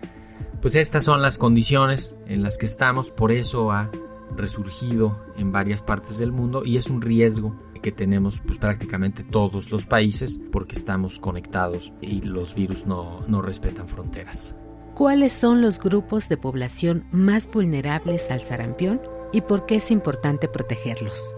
pues 0.65 0.75
estas 0.75 1.05
son 1.05 1.21
las 1.21 1.37
condiciones 1.37 2.15
en 2.25 2.41
las 2.41 2.57
que 2.57 2.65
estamos, 2.65 3.11
por 3.11 3.31
eso 3.31 3.71
ha 3.71 3.91
resurgido 4.35 5.15
en 5.37 5.51
varias 5.51 5.83
partes 5.83 6.17
del 6.17 6.31
mundo 6.31 6.65
y 6.65 6.77
es 6.77 6.89
un 6.89 7.03
riesgo 7.03 7.55
que 7.83 7.91
tenemos 7.91 8.41
pues 8.43 8.57
prácticamente 8.57 9.23
todos 9.23 9.69
los 9.69 9.85
países 9.85 10.39
porque 10.51 10.73
estamos 10.73 11.19
conectados 11.19 11.93
y 12.01 12.21
los 12.21 12.55
virus 12.55 12.87
no, 12.87 13.21
no 13.27 13.43
respetan 13.43 13.87
fronteras. 13.87 14.55
¿Cuáles 14.95 15.33
son 15.33 15.61
los 15.61 15.79
grupos 15.79 16.29
de 16.29 16.37
población 16.37 17.05
más 17.11 17.47
vulnerables 17.47 18.31
al 18.31 18.41
sarampión 18.41 18.99
y 19.31 19.41
por 19.41 19.67
qué 19.67 19.75
es 19.75 19.91
importante 19.91 20.47
protegerlos? 20.47 21.31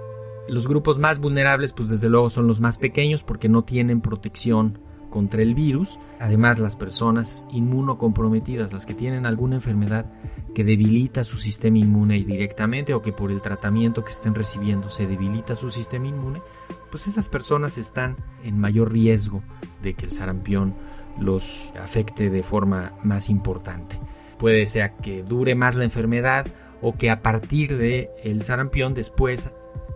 Los 0.48 0.70
grupos 0.70 1.00
más 1.00 1.20
vulnerables 1.20 1.74
pues 1.74 1.90
desde 1.90 2.08
luego 2.08 2.30
son 2.30 2.48
los 2.48 2.62
más 2.62 2.78
pequeños 2.78 3.26
porque 3.26 3.50
no 3.50 3.66
tienen 3.66 4.00
protección 4.00 4.80
contra 5.10 5.42
el 5.42 5.56
virus. 5.56 6.00
Además, 6.20 6.60
las 6.60 6.76
personas 6.76 7.48
inmunocomprometidas, 7.52 8.74
las 8.74 8.86
que 8.86 8.94
tienen 8.94 9.26
alguna 9.26 9.56
enfermedad 9.56 10.12
que 10.54 10.64
debilita 10.64 11.24
su 11.24 11.38
sistema 11.38 11.78
inmune 11.78 12.24
directamente 12.24 12.94
o 12.94 13.02
que 13.02 13.14
por 13.14 13.32
el 13.32 13.42
tratamiento 13.42 14.04
que 14.04 14.12
estén 14.12 14.36
recibiendo 14.36 14.90
se 14.90 15.08
debilita 15.08 15.56
su 15.56 15.70
sistema 15.70 16.08
inmune, 16.08 16.42
pues 16.90 17.08
esas 17.08 17.30
personas 17.30 17.78
están 17.78 18.18
en 18.44 18.60
mayor 18.60 18.92
riesgo 18.92 19.44
de 19.82 19.94
que 19.94 20.06
el 20.06 20.12
sarampión 20.12 20.76
los 21.20 21.74
afecte 21.82 22.30
de 22.30 22.44
forma 22.44 22.94
más 23.04 23.30
importante. 23.30 24.00
Puede 24.38 24.68
ser 24.68 24.94
que 25.02 25.24
dure 25.24 25.56
más 25.56 25.76
la 25.76 25.84
enfermedad 25.84 26.48
o 26.82 26.96
que 26.96 27.10
a 27.10 27.22
partir 27.22 27.78
de 27.78 28.10
el 28.24 28.44
sarampión 28.44 28.94
después 28.94 29.50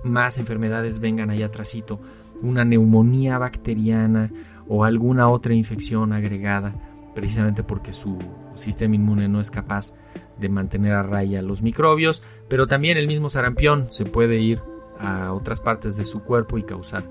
más 0.04 0.38
enfermedades 0.38 1.00
vengan 1.00 1.30
allá 1.30 1.48
atrásito, 1.48 2.02
una 2.42 2.66
neumonía 2.66 3.38
bacteriana, 3.38 4.32
o 4.68 4.84
alguna 4.84 5.30
otra 5.30 5.54
infección 5.54 6.14
agregada, 6.14 6.74
precisamente 7.14 7.64
porque 7.64 7.92
su 7.92 8.18
sistema 8.56 8.96
inmune 8.96 9.28
no 9.28 9.42
es 9.42 9.52
capaz 9.52 9.94
de 10.40 10.50
mantener 10.50 10.94
a 10.94 11.04
raya 11.04 11.42
los 11.42 11.62
microbios, 11.62 12.24
pero 12.48 12.68
también 12.68 12.98
el 12.98 13.08
mismo 13.08 13.30
sarampión 13.30 13.88
se 13.92 14.06
puede 14.06 14.40
ir 14.40 14.62
a 15.00 15.34
otras 15.34 15.60
partes 15.60 15.98
de 15.98 16.06
su 16.06 16.24
cuerpo 16.24 16.58
y 16.58 16.64
causar 16.64 17.04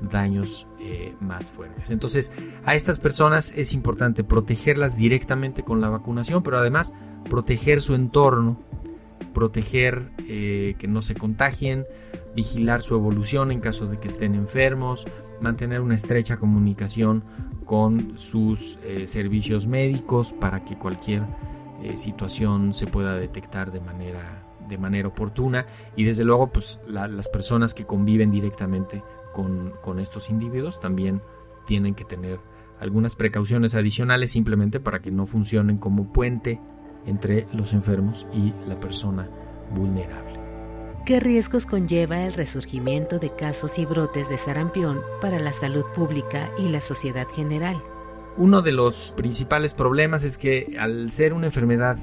daños 0.00 0.68
eh, 0.80 1.14
más 1.20 1.50
fuertes. 1.50 1.90
Entonces, 1.90 2.32
a 2.64 2.74
estas 2.74 2.98
personas 2.98 3.52
es 3.56 3.72
importante 3.72 4.24
protegerlas 4.24 4.96
directamente 4.96 5.62
con 5.62 5.80
la 5.80 5.88
vacunación, 5.88 6.42
pero 6.42 6.58
además 6.58 6.92
proteger 7.28 7.82
su 7.82 7.94
entorno, 7.94 8.60
proteger 9.38 10.10
eh, 10.26 10.74
que 10.80 10.88
no 10.88 11.00
se 11.00 11.14
contagien, 11.14 11.86
vigilar 12.34 12.82
su 12.82 12.96
evolución 12.96 13.52
en 13.52 13.60
caso 13.60 13.86
de 13.86 14.00
que 14.00 14.08
estén 14.08 14.34
enfermos, 14.34 15.06
mantener 15.40 15.80
una 15.80 15.94
estrecha 15.94 16.38
comunicación 16.38 17.22
con 17.64 18.18
sus 18.18 18.80
eh, 18.82 19.06
servicios 19.06 19.68
médicos 19.68 20.32
para 20.32 20.64
que 20.64 20.76
cualquier 20.76 21.22
eh, 21.84 21.96
situación 21.96 22.74
se 22.74 22.88
pueda 22.88 23.14
detectar 23.14 23.70
de 23.70 23.78
manera, 23.78 24.44
de 24.68 24.76
manera 24.76 25.06
oportuna. 25.06 25.66
Y 25.94 26.02
desde 26.02 26.24
luego 26.24 26.50
pues 26.50 26.80
las 26.88 27.28
personas 27.28 27.74
que 27.74 27.84
conviven 27.84 28.32
directamente 28.32 29.04
con, 29.32 29.72
con 29.82 30.00
estos 30.00 30.30
individuos 30.30 30.80
también 30.80 31.22
tienen 31.64 31.94
que 31.94 32.04
tener 32.04 32.40
algunas 32.80 33.14
precauciones 33.14 33.76
adicionales 33.76 34.32
simplemente 34.32 34.80
para 34.80 34.98
que 34.98 35.12
no 35.12 35.26
funcionen 35.26 35.78
como 35.78 36.12
puente 36.12 36.60
entre 37.08 37.46
los 37.52 37.72
enfermos 37.72 38.26
y 38.32 38.52
la 38.68 38.78
persona 38.78 39.28
vulnerable. 39.74 40.38
¿Qué 41.04 41.20
riesgos 41.20 41.64
conlleva 41.64 42.24
el 42.24 42.34
resurgimiento 42.34 43.18
de 43.18 43.34
casos 43.34 43.78
y 43.78 43.86
brotes 43.86 44.28
de 44.28 44.36
sarampión 44.36 45.00
para 45.22 45.38
la 45.38 45.54
salud 45.54 45.84
pública 45.94 46.50
y 46.58 46.68
la 46.68 46.82
sociedad 46.82 47.26
general? 47.28 47.82
Uno 48.36 48.60
de 48.60 48.72
los 48.72 49.14
principales 49.16 49.72
problemas 49.74 50.22
es 50.22 50.36
que 50.36 50.76
al 50.78 51.10
ser 51.10 51.32
una 51.32 51.46
enfermedad 51.46 51.96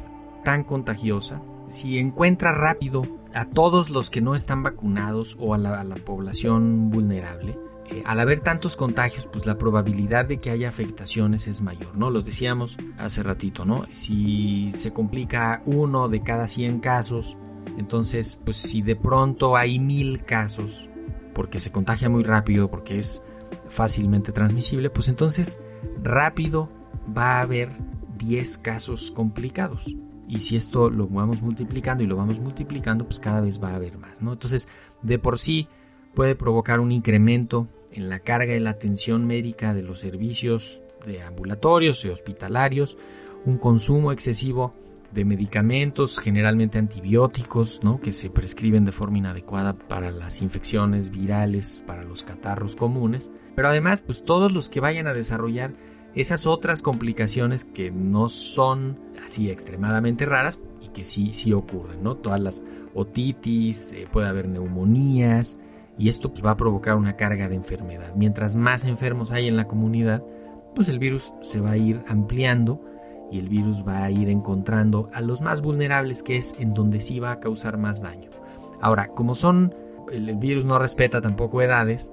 tan 0.43 0.63
contagiosa, 0.63 1.41
si 1.67 1.99
encuentra 1.99 2.51
rápido 2.51 3.03
a 3.33 3.45
todos 3.45 3.89
los 3.89 4.09
que 4.09 4.21
no 4.21 4.33
están 4.33 4.63
vacunados 4.63 5.37
o 5.39 5.53
a 5.53 5.57
la, 5.57 5.83
población 6.03 6.89
vulnerable, 6.89 7.57
eh, 7.87 8.01
al 8.05 8.19
haber 8.19 8.39
tantos 8.39 8.75
contagios, 8.75 9.27
pues 9.27 9.45
la 9.45 9.57
probabilidad 9.57 10.25
de 10.25 10.39
que 10.39 10.49
haya 10.49 10.67
afectaciones 10.67 11.47
es 11.47 11.61
mayor, 11.61 11.95
¿no? 11.95 12.09
Lo 12.09 12.21
decíamos 12.21 12.77
hace 12.97 13.21
ratito, 13.21 13.63
¿no? 13.63 13.85
Si 13.91 14.71
se 14.71 14.91
complica 14.91 15.61
uno 15.65 16.09
de 16.09 16.23
cada 16.23 16.47
100 16.47 16.79
casos, 16.79 17.37
entonces, 17.77 18.39
pues 18.43 18.57
si 18.57 18.81
de 18.81 18.95
pronto 18.95 19.55
hay 19.55 19.79
mil 19.79 20.23
casos, 20.23 20.89
porque 21.33 21.59
se 21.59 21.71
contagia 21.71 22.09
muy 22.09 22.23
rápido, 22.23 22.71
porque 22.71 22.97
es 22.97 23.21
fácilmente 23.67 24.31
transmisible, 24.31 24.89
pues 24.89 25.07
entonces 25.07 25.59
rápido 26.01 26.69
va 27.15 27.37
a 27.37 27.41
haber 27.41 27.69
10 28.17 28.57
casos 28.59 29.11
complicados. 29.11 29.95
Y 30.27 30.39
si 30.39 30.55
esto 30.55 30.89
lo 30.89 31.07
vamos 31.07 31.41
multiplicando 31.41 32.03
y 32.03 32.07
lo 32.07 32.15
vamos 32.15 32.39
multiplicando, 32.39 33.05
pues 33.05 33.19
cada 33.19 33.41
vez 33.41 33.61
va 33.63 33.69
a 33.69 33.75
haber 33.75 33.99
más, 33.99 34.23
¿no? 34.23 34.33
Entonces, 34.33 34.67
de 35.03 35.19
por 35.19 35.37
sí 35.37 35.67
puede 36.15 36.35
provocar 36.35 36.79
un 36.79 36.91
incremento 36.91 37.67
en 37.95 38.09
la 38.09 38.19
carga 38.19 38.55
y 38.55 38.59
la 38.59 38.71
atención 38.71 39.25
médica 39.25 39.73
de 39.73 39.81
los 39.81 39.99
servicios 39.99 40.81
de 41.05 41.21
ambulatorios 41.21 42.03
y 42.05 42.09
hospitalarios, 42.09 42.97
un 43.45 43.57
consumo 43.57 44.11
excesivo 44.11 44.73
de 45.11 45.23
medicamentos, 45.23 46.19
generalmente 46.19 46.77
antibióticos, 46.77 47.83
¿no? 47.83 48.01
que 48.01 48.11
se 48.11 48.29
prescriben 48.29 48.83
de 48.85 48.91
forma 48.91 49.19
inadecuada 49.19 49.73
para 49.73 50.11
las 50.11 50.41
infecciones 50.41 51.09
virales, 51.09 51.83
para 51.87 52.03
los 52.03 52.23
catarros 52.23 52.75
comunes, 52.75 53.31
pero 53.55 53.69
además, 53.69 54.01
pues 54.01 54.23
todos 54.25 54.51
los 54.51 54.67
que 54.67 54.81
vayan 54.81 55.07
a 55.07 55.13
desarrollar 55.13 55.73
esas 56.15 56.45
otras 56.45 56.81
complicaciones 56.81 57.63
que 57.63 57.91
no 57.91 58.27
son 58.29 58.99
así 59.23 59.49
extremadamente 59.49 60.25
raras 60.25 60.59
y 60.81 60.89
que 60.89 61.03
sí, 61.03 61.31
sí 61.33 61.53
ocurren, 61.53 62.03
¿no? 62.03 62.15
Todas 62.15 62.39
las 62.39 62.65
otitis, 62.93 63.91
eh, 63.91 64.07
puede 64.11 64.27
haber 64.27 64.47
neumonías 64.47 65.57
y 65.97 66.09
esto 66.09 66.29
pues, 66.29 66.45
va 66.45 66.51
a 66.51 66.57
provocar 66.57 66.95
una 66.95 67.15
carga 67.15 67.47
de 67.47 67.55
enfermedad. 67.55 68.13
Mientras 68.15 68.55
más 68.55 68.85
enfermos 68.85 69.31
hay 69.31 69.47
en 69.47 69.57
la 69.57 69.67
comunidad, 69.67 70.23
pues 70.73 70.89
el 70.89 70.99
virus 70.99 71.33
se 71.41 71.61
va 71.61 71.71
a 71.71 71.77
ir 71.77 72.01
ampliando 72.07 72.81
y 73.31 73.39
el 73.39 73.49
virus 73.49 73.87
va 73.87 74.03
a 74.03 74.11
ir 74.11 74.29
encontrando 74.29 75.09
a 75.13 75.21
los 75.21 75.41
más 75.41 75.61
vulnerables 75.61 76.21
que 76.21 76.37
es 76.37 76.55
en 76.59 76.73
donde 76.73 76.99
sí 76.99 77.19
va 77.19 77.31
a 77.31 77.39
causar 77.39 77.77
más 77.77 78.01
daño. 78.01 78.29
Ahora, 78.81 79.07
como 79.07 79.35
son, 79.35 79.73
el 80.11 80.35
virus 80.35 80.65
no 80.65 80.77
respeta 80.77 81.21
tampoco 81.21 81.61
edades 81.61 82.11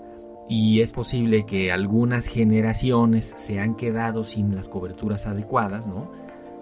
y 0.48 0.80
es 0.80 0.92
posible 0.92 1.44
que 1.44 1.72
algunas 1.72 2.26
generaciones 2.26 3.34
se 3.36 3.60
han 3.60 3.74
quedado 3.74 4.24
sin 4.24 4.54
las 4.54 4.68
coberturas 4.68 5.26
adecuadas, 5.26 5.86
¿no? 5.86 6.10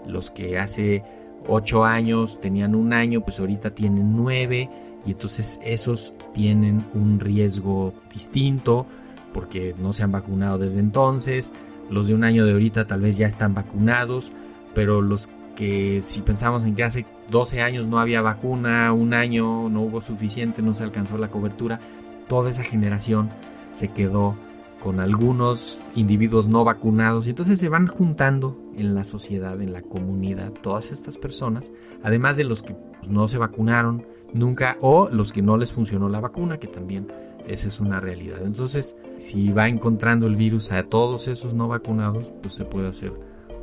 Los 0.06 0.30
que 0.30 0.58
hace 0.58 1.02
8 1.46 1.84
años 1.84 2.40
tenían 2.40 2.74
un 2.74 2.92
año, 2.92 3.20
pues 3.20 3.40
ahorita 3.40 3.74
tienen 3.74 4.16
9 4.16 4.70
y 5.07 5.12
entonces 5.12 5.61
esos 5.64 6.14
tienen 6.35 6.85
un 6.95 7.21
riesgo 7.21 7.95
distinto 8.12 8.87
porque 9.33 9.75
no 9.78 9.92
se 9.92 10.02
han 10.02 10.12
vacunado 10.12 10.59
desde 10.59 10.80
entonces. 10.80 11.52
Los 11.88 12.09
de 12.09 12.14
un 12.14 12.25
año 12.25 12.45
de 12.45 12.52
ahorita 12.52 12.87
tal 12.87 13.00
vez 13.00 13.16
ya 13.16 13.26
están 13.26 13.54
vacunados, 13.54 14.33
pero 14.75 15.00
los 15.00 15.28
que 15.57 16.00
si 16.00 16.21
pensamos 16.21 16.64
en 16.64 16.75
que 16.75 16.85
hace 16.85 17.07
12 17.30 17.61
años 17.61 17.87
no 17.87 17.99
había 17.99 18.23
vacuna, 18.23 18.92
un 18.92 19.14
año 19.14 19.69
no 19.69 19.83
hubo 19.83 20.00
suficiente, 20.00 20.62
no 20.62 20.75
se 20.75 20.85
alcanzó 20.85 21.19
la 21.19 21.28
cobertura, 21.28 21.80
toda 22.28 22.50
esa 22.50 22.62
generación 22.62 23.30
se 23.73 23.88
quedó 23.88 24.37
con 24.80 24.99
algunos 24.99 25.83
individuos 25.95 26.49
no 26.49 26.64
vacunados. 26.64 27.26
Y 27.26 27.30
entonces 27.30 27.61
se 27.61 27.69
van 27.69 27.87
juntando 27.87 28.59
en 28.75 28.95
la 28.95 29.04
sociedad, 29.04 29.61
en 29.61 29.73
la 29.73 29.83
comunidad, 29.83 30.52
todas 30.62 30.90
estas 30.90 31.19
personas, 31.19 31.71
además 32.02 32.37
de 32.37 32.45
los 32.45 32.62
que 32.62 32.75
pues, 32.75 33.11
no 33.11 33.28
se 33.28 33.38
vacunaron 33.38 34.07
nunca 34.34 34.76
o 34.80 35.08
los 35.08 35.32
que 35.32 35.42
no 35.42 35.56
les 35.56 35.72
funcionó 35.72 36.08
la 36.08 36.20
vacuna, 36.20 36.58
que 36.58 36.68
también 36.68 37.08
esa 37.46 37.68
es 37.68 37.80
una 37.80 38.00
realidad. 38.00 38.38
Entonces, 38.44 38.96
si 39.18 39.50
va 39.50 39.68
encontrando 39.68 40.26
el 40.26 40.37
virus 40.37 40.72
a 40.72 40.82
todos 40.84 41.28
esos 41.28 41.54
no 41.54 41.68
vacunados, 41.68 42.32
pues 42.42 42.54
se 42.54 42.64
puede 42.64 42.88
hacer 42.88 43.12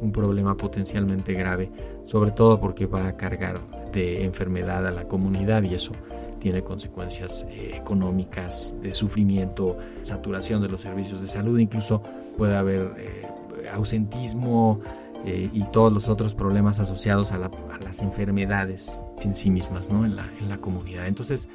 un 0.01 0.11
problema 0.11 0.55
potencialmente 0.55 1.33
grave, 1.33 1.71
sobre 2.03 2.31
todo 2.31 2.59
porque 2.59 2.85
va 2.85 3.07
a 3.07 3.17
cargar 3.17 3.59
de 3.91 4.23
enfermedad 4.23 4.85
a 4.85 4.91
la 4.91 5.07
comunidad 5.07 5.63
y 5.63 5.73
eso 5.73 5.93
tiene 6.39 6.61
consecuencias 6.61 7.47
eh, 7.49 7.71
económicas, 7.75 8.75
de 8.81 8.93
sufrimiento, 8.93 9.77
saturación 10.03 10.61
de 10.61 10.69
los 10.69 10.81
servicios 10.81 11.19
de 11.21 11.27
salud, 11.27 11.57
incluso 11.57 12.01
puede 12.37 12.55
haber 12.55 12.93
eh, 12.97 13.27
ausentismo 13.71 14.79
eh, 15.27 15.49
y 15.51 15.63
todos 15.71 15.91
los 15.91 16.07
otros 16.07 16.35
problemas 16.35 16.79
asociados 16.79 17.33
a, 17.33 17.37
las 17.37 18.01
enfermedades 18.01 19.03
en 19.19 19.35
sí 19.35 19.49
mismas, 19.49 19.89
¿no? 19.89 20.05
En 20.05 20.15
la, 20.15 20.31
en 20.39 20.47
la 20.47 20.57
comunidad. 20.57 21.05
Entonces, 21.05 21.49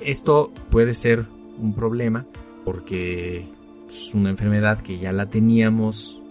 esto 0.00 0.52
puede 0.70 0.94
ser 0.94 1.26
un 1.58 1.74
problema 1.74 2.24
porque 2.64 3.48
es 3.88 4.14
una 4.14 4.30
enfermedad 4.30 4.80
que 4.80 4.98
ya 4.98 5.12
la 5.12 5.26
teníamos 5.26 6.22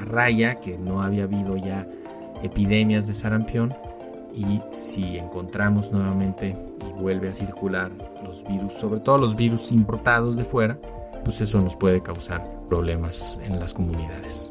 a 0.00 0.04
raya, 0.06 0.58
que 0.60 0.78
no 0.78 1.02
había 1.02 1.24
habido 1.24 1.58
ya 1.58 1.86
epidemias 2.42 3.06
de 3.06 3.12
sarampión 3.12 3.74
y 4.34 4.62
si 4.72 5.18
encontramos 5.18 5.92
nuevamente 5.92 6.56
y 6.80 7.00
vuelve 7.00 7.28
a 7.28 7.34
circular 7.34 7.92
los 8.24 8.42
virus, 8.44 8.72
sobre 8.72 9.00
todo 9.00 9.18
los 9.18 9.36
virus 9.36 9.70
importados 9.70 10.36
de 10.36 10.44
fuera, 10.44 10.78
pues 11.24 11.42
eso 11.42 11.60
nos 11.60 11.76
puede 11.76 12.02
causar 12.02 12.42
problemas 12.68 13.38
en 13.44 13.60
las 13.60 13.74
comunidades. 13.74 14.50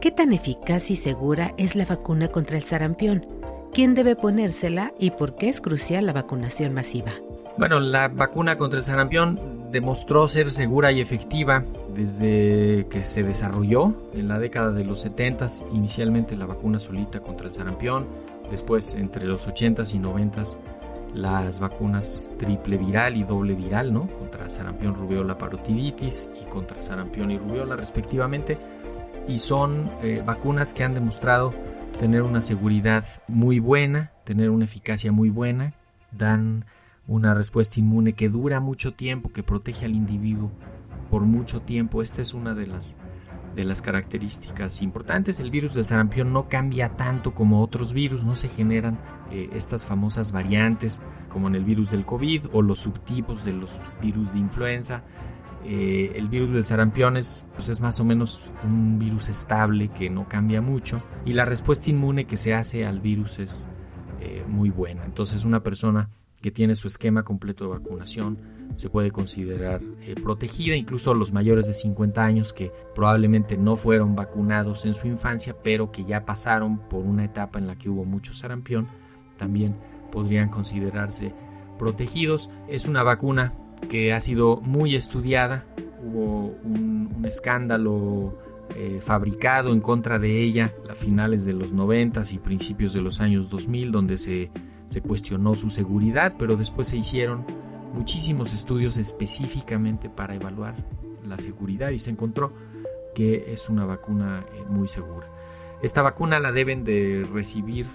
¿Qué 0.00 0.10
tan 0.10 0.32
eficaz 0.32 0.90
y 0.90 0.96
segura 0.96 1.54
es 1.58 1.74
la 1.74 1.84
vacuna 1.84 2.28
contra 2.28 2.56
el 2.56 2.62
sarampión? 2.62 3.26
¿Quién 3.72 3.94
debe 3.94 4.16
ponérsela 4.16 4.92
y 4.98 5.10
por 5.10 5.36
qué 5.36 5.48
es 5.48 5.60
crucial 5.60 6.06
la 6.06 6.12
vacunación 6.12 6.72
masiva? 6.72 7.12
Bueno, 7.58 7.80
la 7.80 8.08
vacuna 8.08 8.56
contra 8.56 8.78
el 8.78 8.84
sarampión 8.84 9.70
demostró 9.70 10.28
ser 10.28 10.50
segura 10.52 10.92
y 10.92 11.00
efectiva 11.00 11.64
desde 11.94 12.86
que 12.88 13.02
se 13.02 13.22
desarrolló 13.22 13.94
en 14.14 14.28
la 14.28 14.38
década 14.38 14.72
de 14.72 14.84
los 14.84 15.00
70, 15.00 15.46
inicialmente 15.72 16.36
la 16.36 16.46
vacuna 16.46 16.78
solita 16.78 17.20
contra 17.20 17.48
el 17.48 17.54
sarampión, 17.54 18.06
Después, 18.50 18.94
entre 18.94 19.26
los 19.26 19.46
80s 19.46 19.94
y 19.94 19.98
90s, 19.98 20.56
las 21.14 21.60
vacunas 21.60 22.32
triple 22.38 22.78
viral 22.78 23.16
y 23.16 23.24
doble 23.24 23.54
viral, 23.54 23.92
¿no? 23.92 24.08
Contra 24.18 24.48
sarampión, 24.48 24.94
rubiola, 24.94 25.36
parotiditis 25.36 26.30
y 26.40 26.48
contra 26.48 26.82
sarampión 26.82 27.30
y 27.30 27.38
rubiola 27.38 27.76
respectivamente. 27.76 28.58
Y 29.28 29.38
son 29.38 29.90
eh, 30.02 30.22
vacunas 30.24 30.74
que 30.74 30.82
han 30.82 30.94
demostrado 30.94 31.54
tener 32.00 32.22
una 32.22 32.40
seguridad 32.40 33.04
muy 33.28 33.60
buena, 33.60 34.10
tener 34.24 34.50
una 34.50 34.64
eficacia 34.64 35.12
muy 35.12 35.30
buena, 35.30 35.74
dan 36.10 36.64
una 37.06 37.34
respuesta 37.34 37.78
inmune 37.78 38.14
que 38.14 38.28
dura 38.28 38.58
mucho 38.58 38.94
tiempo, 38.94 39.30
que 39.32 39.42
protege 39.42 39.84
al 39.84 39.94
individuo 39.94 40.50
por 41.10 41.22
mucho 41.22 41.60
tiempo. 41.60 42.02
Esta 42.02 42.22
es 42.22 42.34
una 42.34 42.54
de 42.54 42.66
las 42.66 42.96
de 43.58 43.64
las 43.64 43.82
características 43.82 44.82
importantes. 44.82 45.40
El 45.40 45.50
virus 45.50 45.74
de 45.74 45.82
sarampión 45.82 46.32
no 46.32 46.48
cambia 46.48 46.90
tanto 46.90 47.34
como 47.34 47.60
otros 47.60 47.92
virus, 47.92 48.22
no 48.24 48.36
se 48.36 48.48
generan 48.48 49.00
eh, 49.32 49.50
estas 49.52 49.84
famosas 49.84 50.30
variantes 50.30 51.02
como 51.28 51.48
en 51.48 51.56
el 51.56 51.64
virus 51.64 51.90
del 51.90 52.04
COVID 52.04 52.46
o 52.52 52.62
los 52.62 52.78
subtipos 52.78 53.44
de 53.44 53.52
los 53.52 53.70
virus 54.00 54.32
de 54.32 54.38
influenza. 54.38 55.02
Eh, 55.64 56.12
el 56.14 56.28
virus 56.28 56.54
de 56.54 56.62
sarampión 56.62 57.16
es, 57.16 57.44
pues 57.54 57.68
es 57.68 57.80
más 57.80 58.00
o 58.00 58.04
menos 58.04 58.52
un 58.64 58.98
virus 58.98 59.28
estable 59.28 59.88
que 59.88 60.08
no 60.08 60.28
cambia 60.28 60.60
mucho 60.60 61.02
y 61.24 61.32
la 61.32 61.44
respuesta 61.44 61.90
inmune 61.90 62.24
que 62.24 62.36
se 62.36 62.54
hace 62.54 62.86
al 62.86 63.00
virus 63.00 63.38
es 63.38 63.68
eh, 64.20 64.44
muy 64.46 64.70
buena. 64.70 65.04
Entonces 65.04 65.44
una 65.44 65.62
persona 65.62 66.10
que 66.40 66.50
tiene 66.50 66.74
su 66.76 66.86
esquema 66.86 67.24
completo 67.24 67.64
de 67.64 67.70
vacunación, 67.70 68.38
se 68.74 68.90
puede 68.90 69.10
considerar 69.10 69.80
eh, 70.00 70.14
protegida, 70.22 70.76
incluso 70.76 71.12
los 71.14 71.32
mayores 71.32 71.66
de 71.66 71.74
50 71.74 72.22
años 72.22 72.52
que 72.52 72.72
probablemente 72.94 73.56
no 73.56 73.76
fueron 73.76 74.14
vacunados 74.14 74.84
en 74.84 74.94
su 74.94 75.08
infancia, 75.08 75.56
pero 75.62 75.90
que 75.90 76.04
ya 76.04 76.24
pasaron 76.24 76.78
por 76.88 77.04
una 77.04 77.24
etapa 77.24 77.58
en 77.58 77.66
la 77.66 77.76
que 77.76 77.88
hubo 77.88 78.04
mucho 78.04 78.34
sarampión, 78.34 78.86
también 79.36 79.76
podrían 80.12 80.48
considerarse 80.48 81.34
protegidos. 81.78 82.50
Es 82.68 82.86
una 82.86 83.02
vacuna 83.02 83.54
que 83.88 84.12
ha 84.12 84.20
sido 84.20 84.60
muy 84.60 84.94
estudiada, 84.94 85.64
hubo 86.02 86.56
un, 86.64 87.24
escándalo 87.24 88.38
eh, 88.76 89.00
fabricado 89.00 89.72
en 89.72 89.80
contra 89.80 90.18
de 90.18 90.42
ella 90.42 90.72
a 90.88 90.94
finales 90.94 91.44
de 91.44 91.52
los 91.52 91.72
90 91.72 92.22
y 92.32 92.38
principios 92.38 92.94
de 92.94 93.02
los 93.02 93.20
años 93.20 93.50
2000, 93.50 93.92
donde 93.92 94.16
se, 94.16 94.50
se 94.86 95.00
cuestionó 95.02 95.54
su 95.54 95.70
seguridad, 95.70 96.34
pero 96.38 96.56
después 96.56 96.88
se 96.88 96.96
hicieron 96.96 97.44
muchísimos 97.92 98.54
estudios 98.54 98.96
específicamente 98.98 100.08
para 100.08 100.34
evaluar 100.34 100.76
la 101.26 101.38
seguridad 101.38 101.90
y 101.90 101.98
se 101.98 102.10
encontró 102.10 102.52
que 103.14 103.52
es 103.52 103.68
una 103.68 103.84
vacuna 103.84 104.44
eh, 104.54 104.64
muy 104.68 104.88
segura. 104.88 105.26
Esta 105.82 106.02
vacuna 106.02 106.40
la 106.40 106.52
deben 106.52 106.84
de 106.84 107.26
recibir 107.32 107.86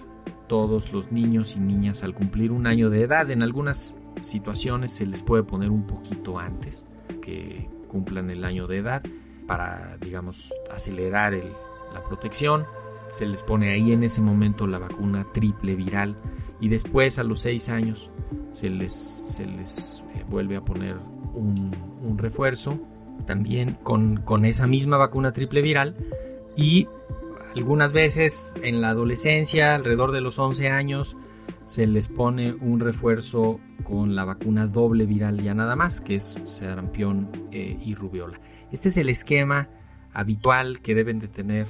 todos 0.47 0.93
los 0.93 1.11
niños 1.11 1.55
y 1.55 1.59
niñas 1.59 2.03
al 2.03 2.13
cumplir 2.13 2.51
un 2.51 2.67
año 2.67 2.89
de 2.89 3.03
edad. 3.03 3.29
En 3.31 3.43
algunas 3.43 3.97
situaciones 4.19 4.91
se 4.91 5.05
les 5.05 5.21
puede 5.21 5.43
poner 5.43 5.69
un 5.69 5.85
poquito 5.85 6.39
antes 6.39 6.85
que 7.21 7.69
cumplan 7.87 8.29
el 8.29 8.43
año 8.43 8.67
de 8.67 8.77
edad 8.77 9.03
para, 9.47 9.97
digamos, 10.01 10.53
acelerar 10.71 11.33
la 11.93 12.03
protección. 12.03 12.65
Se 13.07 13.25
les 13.25 13.43
pone 13.43 13.71
ahí 13.71 13.91
en 13.91 14.03
ese 14.03 14.21
momento 14.21 14.65
la 14.65 14.79
vacuna 14.79 15.25
triple 15.33 15.75
viral 15.75 16.17
y 16.59 16.69
después 16.69 17.19
a 17.19 17.23
los 17.23 17.41
6 17.41 17.69
años 17.69 18.09
se 18.51 18.69
les, 18.69 18.93
se 18.93 19.45
les 19.45 20.03
eh, 20.15 20.23
vuelve 20.29 20.55
a 20.55 20.61
poner 20.61 20.95
un, 21.33 21.73
refuerzo 22.17 22.79
también 23.25 23.77
con, 23.83 24.17
con, 24.17 24.45
esa 24.45 24.65
misma 24.65 24.97
vacuna 24.97 25.31
triple 25.31 25.61
viral 25.61 25.95
y 26.55 26.87
algunas 27.55 27.93
veces 27.93 28.55
en 28.63 28.81
la 28.81 28.89
adolescencia, 28.89 29.75
alrededor 29.75 30.11
de 30.11 30.21
los 30.21 30.39
11 30.39 30.69
años, 30.69 31.15
se 31.65 31.87
les 31.87 32.07
pone 32.07 32.53
un 32.53 32.79
refuerzo 32.79 33.59
con 33.83 34.15
la 34.15 34.25
vacuna 34.25 34.67
doble 34.67 35.05
viral 35.05 35.41
ya 35.41 35.53
nada 35.53 35.75
más, 35.75 36.01
que 36.01 36.15
es 36.15 36.41
sarampión 36.45 37.29
eh, 37.51 37.77
y 37.81 37.95
rubiola. 37.95 38.39
Este 38.71 38.89
es 38.89 38.97
el 38.97 39.09
esquema 39.09 39.69
habitual 40.13 40.81
que 40.81 40.95
deben 40.95 41.19
de 41.19 41.27
tener 41.27 41.67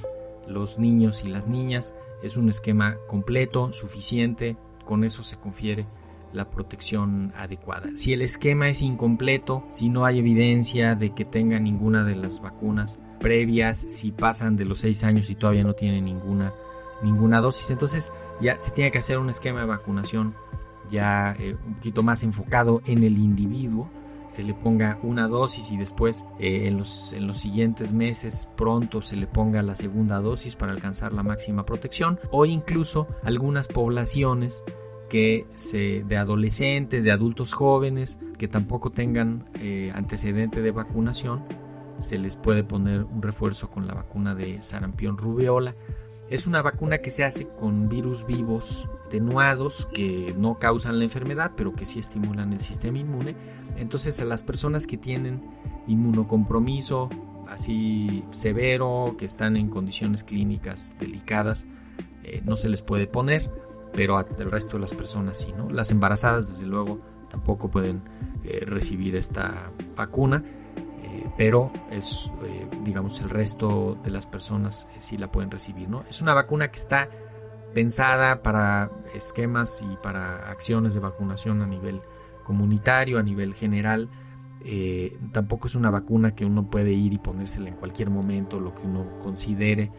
los 0.48 0.78
niños 0.78 1.22
y 1.24 1.28
las 1.28 1.48
niñas. 1.48 1.94
Es 2.22 2.36
un 2.36 2.48
esquema 2.48 2.96
completo, 3.06 3.72
suficiente, 3.72 4.56
con 4.84 5.04
eso 5.04 5.22
se 5.22 5.36
confiere 5.36 5.86
la 6.32 6.50
protección 6.50 7.32
adecuada. 7.36 7.90
Si 7.94 8.12
el 8.12 8.22
esquema 8.22 8.68
es 8.68 8.82
incompleto, 8.82 9.64
si 9.70 9.88
no 9.88 10.04
hay 10.04 10.18
evidencia 10.18 10.94
de 10.94 11.14
que 11.14 11.24
tenga 11.24 11.58
ninguna 11.60 12.04
de 12.04 12.16
las 12.16 12.40
vacunas 12.40 12.98
previas, 13.18 13.86
si 13.88 14.12
pasan 14.12 14.56
de 14.56 14.64
los 14.64 14.80
6 14.80 15.04
años 15.04 15.30
y 15.30 15.34
todavía 15.34 15.64
no 15.64 15.74
tiene 15.74 16.00
ninguna, 16.00 16.52
ninguna 17.02 17.40
dosis, 17.40 17.70
entonces 17.70 18.12
ya 18.40 18.58
se 18.58 18.70
tiene 18.70 18.90
que 18.90 18.98
hacer 18.98 19.18
un 19.18 19.30
esquema 19.30 19.60
de 19.60 19.66
vacunación 19.66 20.34
ya 20.90 21.34
eh, 21.38 21.56
un 21.66 21.74
poquito 21.74 22.02
más 22.02 22.22
enfocado 22.22 22.82
en 22.86 23.02
el 23.04 23.18
individuo. 23.18 23.88
Se 24.28 24.42
le 24.42 24.54
ponga 24.54 24.98
una 25.02 25.28
dosis 25.28 25.70
y 25.70 25.76
después 25.76 26.26
eh, 26.38 26.66
en, 26.66 26.78
los, 26.78 27.12
en 27.12 27.26
los 27.26 27.38
siguientes 27.38 27.92
meses 27.92 28.48
pronto 28.56 29.00
se 29.00 29.16
le 29.16 29.26
ponga 29.26 29.62
la 29.62 29.76
segunda 29.76 30.20
dosis 30.20 30.56
para 30.56 30.72
alcanzar 30.72 31.12
la 31.12 31.22
máxima 31.22 31.64
protección. 31.64 32.18
O 32.30 32.44
incluso 32.44 33.06
algunas 33.22 33.68
poblaciones 33.68 34.64
que 35.08 35.46
se, 35.54 36.02
de 36.04 36.16
adolescentes, 36.16 37.04
de 37.04 37.12
adultos 37.12 37.52
jóvenes 37.52 38.18
que 38.38 38.48
tampoco 38.48 38.90
tengan 38.90 39.44
eh, 39.60 39.92
antecedente 39.94 40.62
de 40.62 40.70
vacunación, 40.70 41.44
se 42.00 42.18
les 42.18 42.36
puede 42.36 42.64
poner 42.64 43.04
un 43.04 43.22
refuerzo 43.22 43.70
con 43.70 43.86
la 43.86 43.94
vacuna 43.94 44.34
de 44.34 44.62
sarampión 44.62 45.16
rubiola. 45.16 45.74
Es 46.28 46.46
una 46.46 46.62
vacuna 46.62 46.98
que 46.98 47.10
se 47.10 47.24
hace 47.24 47.46
con 47.46 47.88
virus 47.88 48.26
vivos 48.26 48.88
atenuados 49.06 49.86
que 49.92 50.34
no 50.36 50.58
causan 50.58 50.98
la 50.98 51.04
enfermedad, 51.04 51.52
pero 51.56 51.72
que 51.72 51.84
sí 51.84 51.98
estimulan 51.98 52.52
el 52.52 52.60
sistema 52.60 52.98
inmune. 52.98 53.36
Entonces 53.76 54.20
a 54.20 54.24
las 54.24 54.42
personas 54.42 54.86
que 54.86 54.96
tienen 54.96 55.42
inmunocompromiso 55.86 57.10
así 57.48 58.24
severo, 58.30 59.16
que 59.18 59.26
están 59.26 59.56
en 59.56 59.68
condiciones 59.68 60.24
clínicas 60.24 60.96
delicadas, 60.98 61.66
eh, 62.24 62.40
no 62.44 62.56
se 62.56 62.68
les 62.68 62.82
puede 62.82 63.06
poner 63.06 63.50
pero 63.94 64.18
al 64.18 64.50
resto 64.50 64.76
de 64.76 64.80
las 64.80 64.92
personas 64.92 65.38
sí, 65.38 65.52
¿no? 65.56 65.70
Las 65.70 65.90
embarazadas, 65.90 66.48
desde 66.48 66.66
luego, 66.66 66.98
tampoco 67.30 67.70
pueden 67.70 68.02
eh, 68.44 68.64
recibir 68.66 69.16
esta 69.16 69.70
vacuna, 69.96 70.42
pero 71.36 71.70
es, 71.90 72.32
eh, 72.44 72.68
digamos, 72.84 73.20
el 73.20 73.30
resto 73.30 73.98
de 74.02 74.10
las 74.10 74.26
personas 74.26 74.88
sí 74.98 75.16
la 75.16 75.30
pueden 75.30 75.50
recibir, 75.50 75.88
¿no? 75.88 76.04
Es 76.08 76.22
una 76.22 76.34
vacuna 76.34 76.70
que 76.70 76.78
está 76.78 77.08
pensada 77.74 78.42
para 78.42 78.90
esquemas 79.14 79.82
y 79.82 79.96
para 79.96 80.48
acciones 80.50 80.94
de 80.94 81.00
vacunación 81.00 81.60
a 81.60 81.66
nivel 81.66 82.00
comunitario, 82.44 83.18
a 83.18 83.22
nivel 83.22 83.54
general, 83.54 84.08
eh, 84.66 85.18
tampoco 85.32 85.66
es 85.66 85.74
una 85.74 85.90
vacuna 85.90 86.34
que 86.34 86.46
uno 86.46 86.70
puede 86.70 86.92
ir 86.92 87.12
y 87.12 87.18
ponérsela 87.18 87.68
en 87.68 87.76
cualquier 87.76 88.08
momento, 88.10 88.60
lo 88.60 88.74
que 88.74 88.82
uno 88.82 89.20
considere, 89.22 89.90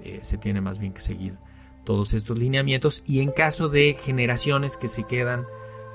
eh, 0.00 0.20
se 0.22 0.38
tiene 0.38 0.60
más 0.60 0.78
bien 0.78 0.92
que 0.92 1.00
seguir 1.00 1.36
todos 1.84 2.14
estos 2.14 2.38
lineamientos 2.38 3.02
y 3.04 3.20
en 3.20 3.32
caso 3.32 3.68
de 3.68 3.96
generaciones 3.98 4.76
que 4.76 4.86
se 4.86 5.04
quedan 5.04 5.44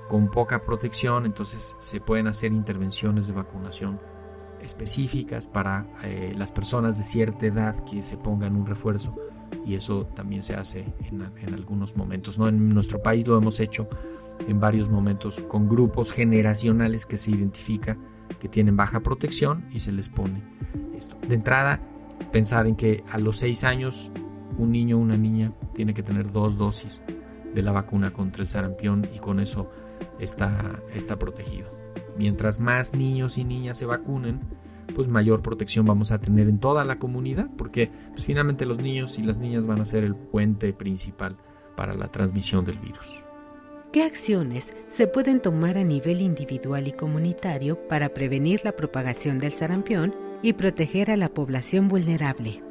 con 0.09 0.29
poca 0.29 0.63
protección, 0.63 1.25
entonces 1.25 1.77
se 1.79 2.01
pueden 2.01 2.27
hacer 2.27 2.51
intervenciones 2.51 3.27
de 3.27 3.33
vacunación 3.33 3.99
específicas 4.61 5.47
para 5.47 5.85
eh, 6.03 6.33
las 6.35 6.51
personas 6.51 6.97
de 6.97 7.03
cierta 7.03 7.45
edad 7.45 7.75
que 7.83 8.01
se 8.01 8.17
pongan 8.17 8.55
un 8.55 8.65
refuerzo 8.65 9.15
y 9.65 9.75
eso 9.75 10.05
también 10.15 10.43
se 10.43 10.55
hace 10.55 10.85
en, 11.09 11.21
en, 11.37 11.53
algunos 11.53 11.95
momentos. 11.95 12.37
¿no? 12.37 12.47
En 12.47 12.73
nuestro 12.73 13.01
país 13.01 13.27
lo 13.27 13.37
hemos 13.37 13.59
hecho 13.59 13.87
en 14.47 14.59
varios 14.59 14.89
momentos 14.89 15.41
con 15.47 15.67
grupos 15.67 16.11
generacionales 16.11 17.05
que 17.05 17.17
se 17.17 17.31
identifica 17.31 17.97
que 18.39 18.47
tienen 18.47 18.77
baja 18.77 18.99
protección 18.99 19.65
y 19.71 19.79
se 19.79 19.91
les 19.91 20.09
pone 20.09 20.41
esto. 20.95 21.17
De 21.27 21.35
entrada, 21.35 21.79
pensar 22.31 22.67
en 22.67 22.75
que 22.75 23.03
a 23.09 23.17
los 23.17 23.37
6 23.37 23.63
años 23.63 24.11
un 24.57 24.71
niño 24.71 24.97
o 24.97 24.99
una 24.99 25.17
niña 25.17 25.53
tiene 25.73 25.93
que 25.93 26.03
tener 26.03 26.31
dos 26.31 26.57
dosis 26.57 27.01
de 27.53 27.61
la 27.61 27.71
vacuna 27.71 28.11
contra 28.11 28.41
el 28.41 28.49
sarampión 28.49 29.07
y 29.13 29.19
con 29.19 29.39
eso 29.39 29.69
está, 30.19 30.79
está 30.93 31.17
protegido. 31.17 31.69
Mientras 32.17 32.59
más 32.59 32.93
niños 32.93 33.37
y 33.37 33.43
niñas 33.43 33.77
se 33.77 33.85
vacunen, 33.85 34.41
pues 34.95 35.07
mayor 35.07 35.41
protección 35.41 35.85
vamos 35.85 36.11
a 36.11 36.19
tener 36.19 36.47
en 36.47 36.59
toda 36.59 36.83
la 36.83 36.97
comunidad, 36.97 37.49
porque 37.57 37.91
pues, 38.11 38.25
finalmente 38.25 38.65
los 38.65 38.79
niños 38.79 39.19
y 39.19 39.23
las 39.23 39.37
niñas 39.37 39.67
van 39.67 39.81
a 39.81 39.85
ser 39.85 40.03
el 40.03 40.15
puente 40.15 40.73
principal 40.73 41.37
para 41.75 41.93
la 41.93 42.09
transmisión 42.09 42.65
del 42.65 42.79
virus. 42.79 43.23
¿Qué 43.93 44.03
acciones 44.03 44.73
se 44.89 45.07
pueden 45.07 45.41
tomar 45.41 45.77
a 45.77 45.83
nivel 45.83 46.21
individual 46.21 46.87
y 46.87 46.91
comunitario 46.91 47.87
para 47.87 48.09
prevenir 48.09 48.61
la 48.63 48.73
propagación 48.73 49.39
del 49.39 49.53
sarampión 49.53 50.13
y 50.41 50.53
proteger 50.53 51.11
a 51.11 51.17
la 51.17 51.29
población 51.29 51.87
vulnerable? 51.87 52.66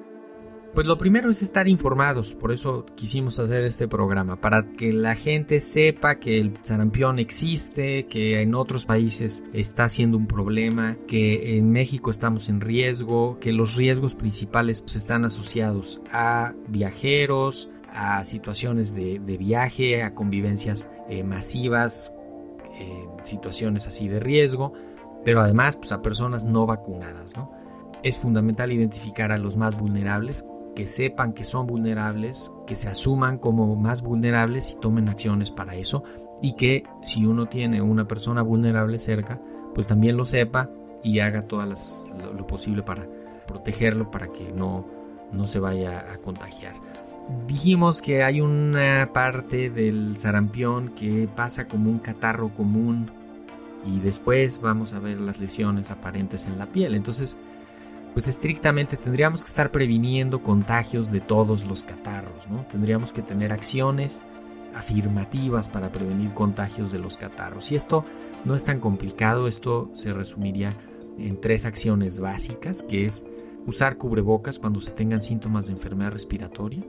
Pues 0.76 0.86
lo 0.86 0.98
primero 0.98 1.30
es 1.30 1.40
estar 1.40 1.68
informados, 1.68 2.34
por 2.34 2.52
eso 2.52 2.84
quisimos 2.96 3.38
hacer 3.38 3.64
este 3.64 3.88
programa, 3.88 4.42
para 4.42 4.72
que 4.72 4.92
la 4.92 5.14
gente 5.14 5.62
sepa 5.62 6.16
que 6.16 6.38
el 6.38 6.58
sarampión 6.60 7.18
existe, 7.18 8.04
que 8.08 8.42
en 8.42 8.54
otros 8.54 8.84
países 8.84 9.42
está 9.54 9.88
siendo 9.88 10.18
un 10.18 10.26
problema, 10.26 10.98
que 11.08 11.56
en 11.56 11.70
México 11.70 12.10
estamos 12.10 12.50
en 12.50 12.60
riesgo, 12.60 13.38
que 13.40 13.54
los 13.54 13.76
riesgos 13.76 14.14
principales 14.14 14.82
pues, 14.82 14.96
están 14.96 15.24
asociados 15.24 16.02
a 16.12 16.52
viajeros, 16.68 17.70
a 17.90 18.22
situaciones 18.24 18.94
de, 18.94 19.18
viaje, 19.38 20.02
a 20.02 20.12
convivencias 20.12 20.90
eh, 21.08 21.24
masivas, 21.24 22.14
eh, 22.78 23.06
situaciones 23.22 23.86
así 23.86 24.08
de 24.08 24.20
riesgo, 24.20 24.74
pero 25.24 25.40
además 25.40 25.78
pues, 25.78 25.90
a 25.92 26.02
personas 26.02 26.44
no 26.44 26.66
vacunadas. 26.66 27.34
¿no? 27.34 27.50
Es 28.02 28.18
fundamental 28.18 28.72
identificar 28.72 29.32
a 29.32 29.38
los 29.38 29.56
más 29.56 29.78
vulnerables, 29.78 30.44
que 30.76 30.86
sepan 30.86 31.32
que 31.32 31.42
son 31.42 31.66
vulnerables, 31.66 32.52
que 32.66 32.76
se 32.76 32.88
asuman 32.88 33.38
como 33.38 33.74
más 33.74 34.02
vulnerables 34.02 34.70
y 34.70 34.76
tomen 34.76 35.08
acciones 35.08 35.50
para 35.50 35.74
eso 35.74 36.04
y 36.42 36.52
que 36.52 36.84
si 37.02 37.24
uno 37.24 37.46
tiene 37.46 37.80
una 37.80 38.06
persona 38.06 38.42
vulnerable 38.42 38.98
cerca, 38.98 39.40
pues 39.74 39.86
también 39.86 40.16
lo 40.16 40.26
sepa 40.26 40.68
y 41.02 41.20
haga 41.20 41.42
todo 41.42 41.64
lo, 41.64 42.46
posible 42.46 42.82
para 42.82 43.06
protegerlo 43.46 44.10
para 44.10 44.28
que 44.28 44.52
no, 44.52 44.86
no 45.32 45.46
se 45.46 45.58
vaya 45.58 46.12
a 46.12 46.18
contagiar. 46.18 46.74
Dijimos 47.48 48.02
que 48.02 48.22
hay 48.22 48.40
una 48.40 49.10
parte 49.14 49.70
del 49.70 50.18
sarampión 50.18 50.90
que 50.90 51.26
pasa 51.34 51.66
como 51.66 51.90
un 51.90 52.00
catarro 52.00 52.50
común 52.50 53.10
y 53.86 53.98
después 54.00 54.60
vamos 54.60 54.92
a 54.92 54.98
ver 54.98 55.20
las 55.20 55.40
lesiones 55.40 55.90
aparentes 55.90 56.44
en 56.44 56.58
la 56.58 56.66
piel. 56.66 56.94
Entonces, 56.94 57.38
pues 58.16 58.28
estrictamente 58.28 58.96
tendríamos 58.96 59.44
que 59.44 59.48
estar 59.48 59.70
previniendo 59.70 60.42
contagios 60.42 61.12
de 61.12 61.20
todos 61.20 61.66
los 61.66 61.84
catarros, 61.84 62.48
¿no? 62.48 62.64
Tendríamos 62.72 63.12
que 63.12 63.20
tener 63.20 63.52
acciones 63.52 64.22
afirmativas 64.74 65.68
para 65.68 65.92
prevenir 65.92 66.32
contagios 66.32 66.90
de 66.90 66.98
los 66.98 67.18
catarros. 67.18 67.70
Y 67.72 67.76
esto 67.76 68.06
no 68.46 68.54
es 68.54 68.64
tan 68.64 68.80
complicado, 68.80 69.48
esto 69.48 69.90
se 69.92 70.14
resumiría 70.14 70.74
en 71.18 71.38
tres 71.42 71.66
acciones 71.66 72.18
básicas, 72.18 72.82
que 72.82 73.04
es 73.04 73.22
usar 73.66 73.98
cubrebocas 73.98 74.58
cuando 74.58 74.80
se 74.80 74.92
tengan 74.92 75.20
síntomas 75.20 75.66
de 75.66 75.74
enfermedad 75.74 76.12
respiratoria, 76.12 76.82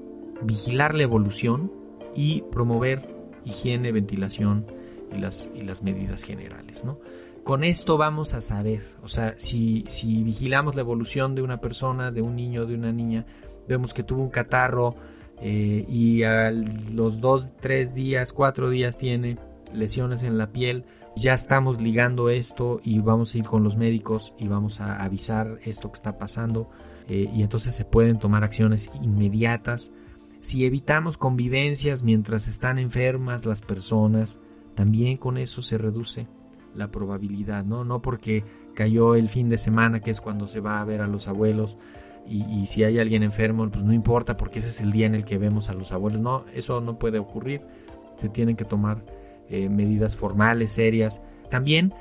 vigilar 0.43 0.95
la 0.95 1.03
evolución 1.03 1.73
y 2.15 2.43
promover 2.53 3.05
higiene, 3.43 3.91
ventilación 3.91 4.65
y 5.13 5.19
las, 5.19 5.51
y 5.53 5.63
las 5.63 5.83
medidas 5.83 6.23
generales, 6.23 6.85
¿no? 6.85 6.99
Con 7.47 7.63
esto 7.63 7.97
vamos 7.97 8.33
a 8.33 8.41
saber, 8.41 8.97
o 9.01 9.07
sea, 9.07 9.35
si, 9.37 9.85
si 9.87 10.21
vigilamos 10.21 10.75
la 10.75 10.81
evolución 10.81 11.33
de 11.33 11.41
una 11.41 11.61
persona, 11.61 12.11
de 12.11 12.21
un 12.21 12.35
niño, 12.35 12.65
de 12.65 12.75
una 12.75 12.91
niña, 12.91 13.25
vemos 13.69 13.93
que 13.93 14.03
tuvo 14.03 14.21
un 14.21 14.29
catarro 14.29 14.95
eh, 15.39 15.85
y 15.87 16.23
a 16.23 16.51
los 16.51 17.21
dos, 17.21 17.53
tres 17.61 17.95
días, 17.95 18.33
cuatro 18.33 18.69
días 18.69 18.97
tiene 18.97 19.37
lesiones 19.73 20.23
en 20.23 20.37
la 20.37 20.51
piel, 20.51 20.83
ya 21.15 21.33
estamos 21.33 21.79
ligando 21.79 22.29
esto 22.29 22.81
y 22.83 22.99
vamos 22.99 23.33
a 23.33 23.37
ir 23.37 23.45
con 23.45 23.63
los 23.63 23.77
médicos 23.77 24.33
y 24.37 24.49
vamos 24.49 24.81
a 24.81 25.01
avisar 25.01 25.57
esto 25.63 25.89
que 25.89 25.95
está 25.95 26.17
pasando 26.17 26.69
eh, 27.07 27.29
y 27.33 27.43
entonces 27.43 27.73
se 27.73 27.85
pueden 27.85 28.19
tomar 28.19 28.43
acciones 28.43 28.91
inmediatas. 29.01 29.93
Si 30.41 30.65
evitamos 30.65 31.15
convivencias 31.15 32.03
mientras 32.03 32.49
están 32.49 32.77
enfermas 32.77 33.45
las 33.45 33.61
personas, 33.61 34.37
también 34.75 35.15
con 35.15 35.37
eso 35.37 35.61
se 35.61 35.77
reduce 35.77 36.27
la 36.75 36.89
probabilidad, 36.89 37.63
¿no? 37.63 37.83
No 37.83 38.01
porque 38.01 38.43
cayó 38.75 39.15
el 39.15 39.29
fin 39.29 39.49
de 39.49 39.57
semana, 39.57 39.99
que 39.99 40.11
es 40.11 40.21
cuando 40.21 40.47
se 40.47 40.59
va 40.59 40.79
a 40.79 40.85
ver 40.85 41.01
a 41.01 41.07
los 41.07 41.27
abuelos, 41.27 41.77
y, 42.29 42.65
si 42.65 42.83
hay 42.83 42.99
alguien 42.99 43.23
enfermo, 43.23 43.69
pues 43.71 43.83
no 43.85 43.93
importa 43.93 44.35
porque 44.35 44.59
ese 44.59 44.69
es 44.69 44.81
el 44.81 44.91
día 44.91 45.05
en 45.05 45.15
el 45.15 45.23
que 45.23 45.37
vemos 45.37 45.69
a 45.69 45.73
los 45.73 45.93
abuelos. 45.93 46.19
No, 46.19 46.43
eso 46.53 46.81
no 46.81 46.99
puede 46.99 47.19
ocurrir. 47.19 47.61
Se 48.17 48.27
tienen 48.27 48.57
que 48.57 48.65
tomar 48.65 49.05
eh, 49.49 49.69
medidas 49.69 50.15
formales, 50.15 50.73
serias. 50.73 51.21
También 51.49 51.93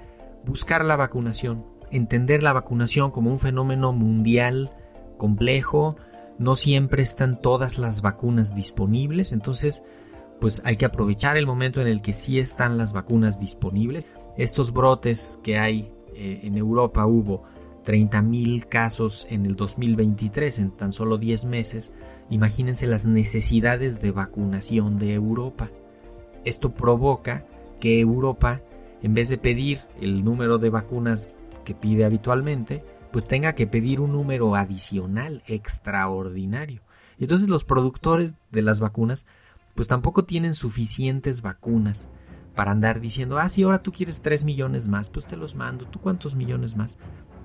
buscar 0.44 0.84
la 0.84 0.96
vacunación, 0.96 1.64
entender 1.92 2.42
la 2.42 2.52
vacunación 2.52 3.12
como 3.12 3.30
un 3.30 3.38
fenómeno 3.38 3.92
mundial 3.92 4.72
complejo. 5.16 5.96
No 6.38 6.56
siempre 6.56 7.02
están 7.02 7.40
todas 7.40 7.78
las 7.78 8.02
vacunas 8.02 8.54
disponibles, 8.54 9.32
entonces 9.32 9.84
pues 10.40 10.60
hay 10.64 10.76
que 10.76 10.84
aprovechar 10.84 11.36
el 11.36 11.46
momento 11.46 11.80
en 11.80 11.86
el 11.86 12.02
que 12.02 12.12
sí 12.12 12.38
están 12.38 12.76
las 12.76 12.92
vacunas 12.92 13.40
disponibles 13.40 14.06
estos 14.36 14.72
brotes 14.72 15.40
que 15.42 15.58
hay 15.58 15.92
eh, 16.14 16.40
en 16.44 16.56
Europa 16.56 17.06
hubo 17.06 17.44
30.000 17.84 18.66
casos 18.66 19.26
en 19.30 19.46
el 19.46 19.54
2023 19.54 20.58
en 20.58 20.70
tan 20.72 20.92
solo 20.92 21.18
10 21.18 21.44
meses, 21.44 21.92
imagínense 22.30 22.86
las 22.86 23.06
necesidades 23.06 24.00
de 24.00 24.10
vacunación 24.10 24.98
de 24.98 25.14
Europa. 25.14 25.70
Esto 26.44 26.74
provoca 26.74 27.46
que 27.80 28.00
Europa, 28.00 28.60
en 29.02 29.14
vez 29.14 29.28
de 29.28 29.38
pedir 29.38 29.80
el 30.00 30.24
número 30.24 30.58
de 30.58 30.70
vacunas 30.70 31.36
que 31.64 31.74
pide 31.74 32.04
habitualmente, 32.04 32.84
pues 33.12 33.28
tenga 33.28 33.54
que 33.54 33.66
pedir 33.66 34.00
un 34.00 34.12
número 34.12 34.56
adicional, 34.56 35.42
extraordinario. 35.46 36.82
Y 37.18 37.24
entonces 37.24 37.48
los 37.48 37.64
productores 37.64 38.36
de 38.50 38.62
las 38.62 38.80
vacunas, 38.80 39.26
pues 39.74 39.86
tampoco 39.86 40.24
tienen 40.24 40.54
suficientes 40.54 41.40
vacunas 41.40 42.10
para 42.56 42.72
andar 42.72 43.00
diciendo, 43.00 43.38
ah, 43.38 43.48
si 43.48 43.62
ahora 43.62 43.82
tú 43.82 43.92
quieres 43.92 44.22
3 44.22 44.42
millones 44.42 44.88
más, 44.88 45.10
pues 45.10 45.26
te 45.26 45.36
los 45.36 45.54
mando, 45.54 45.86
tú 45.86 46.00
cuántos 46.00 46.34
millones 46.34 46.76
más. 46.76 46.98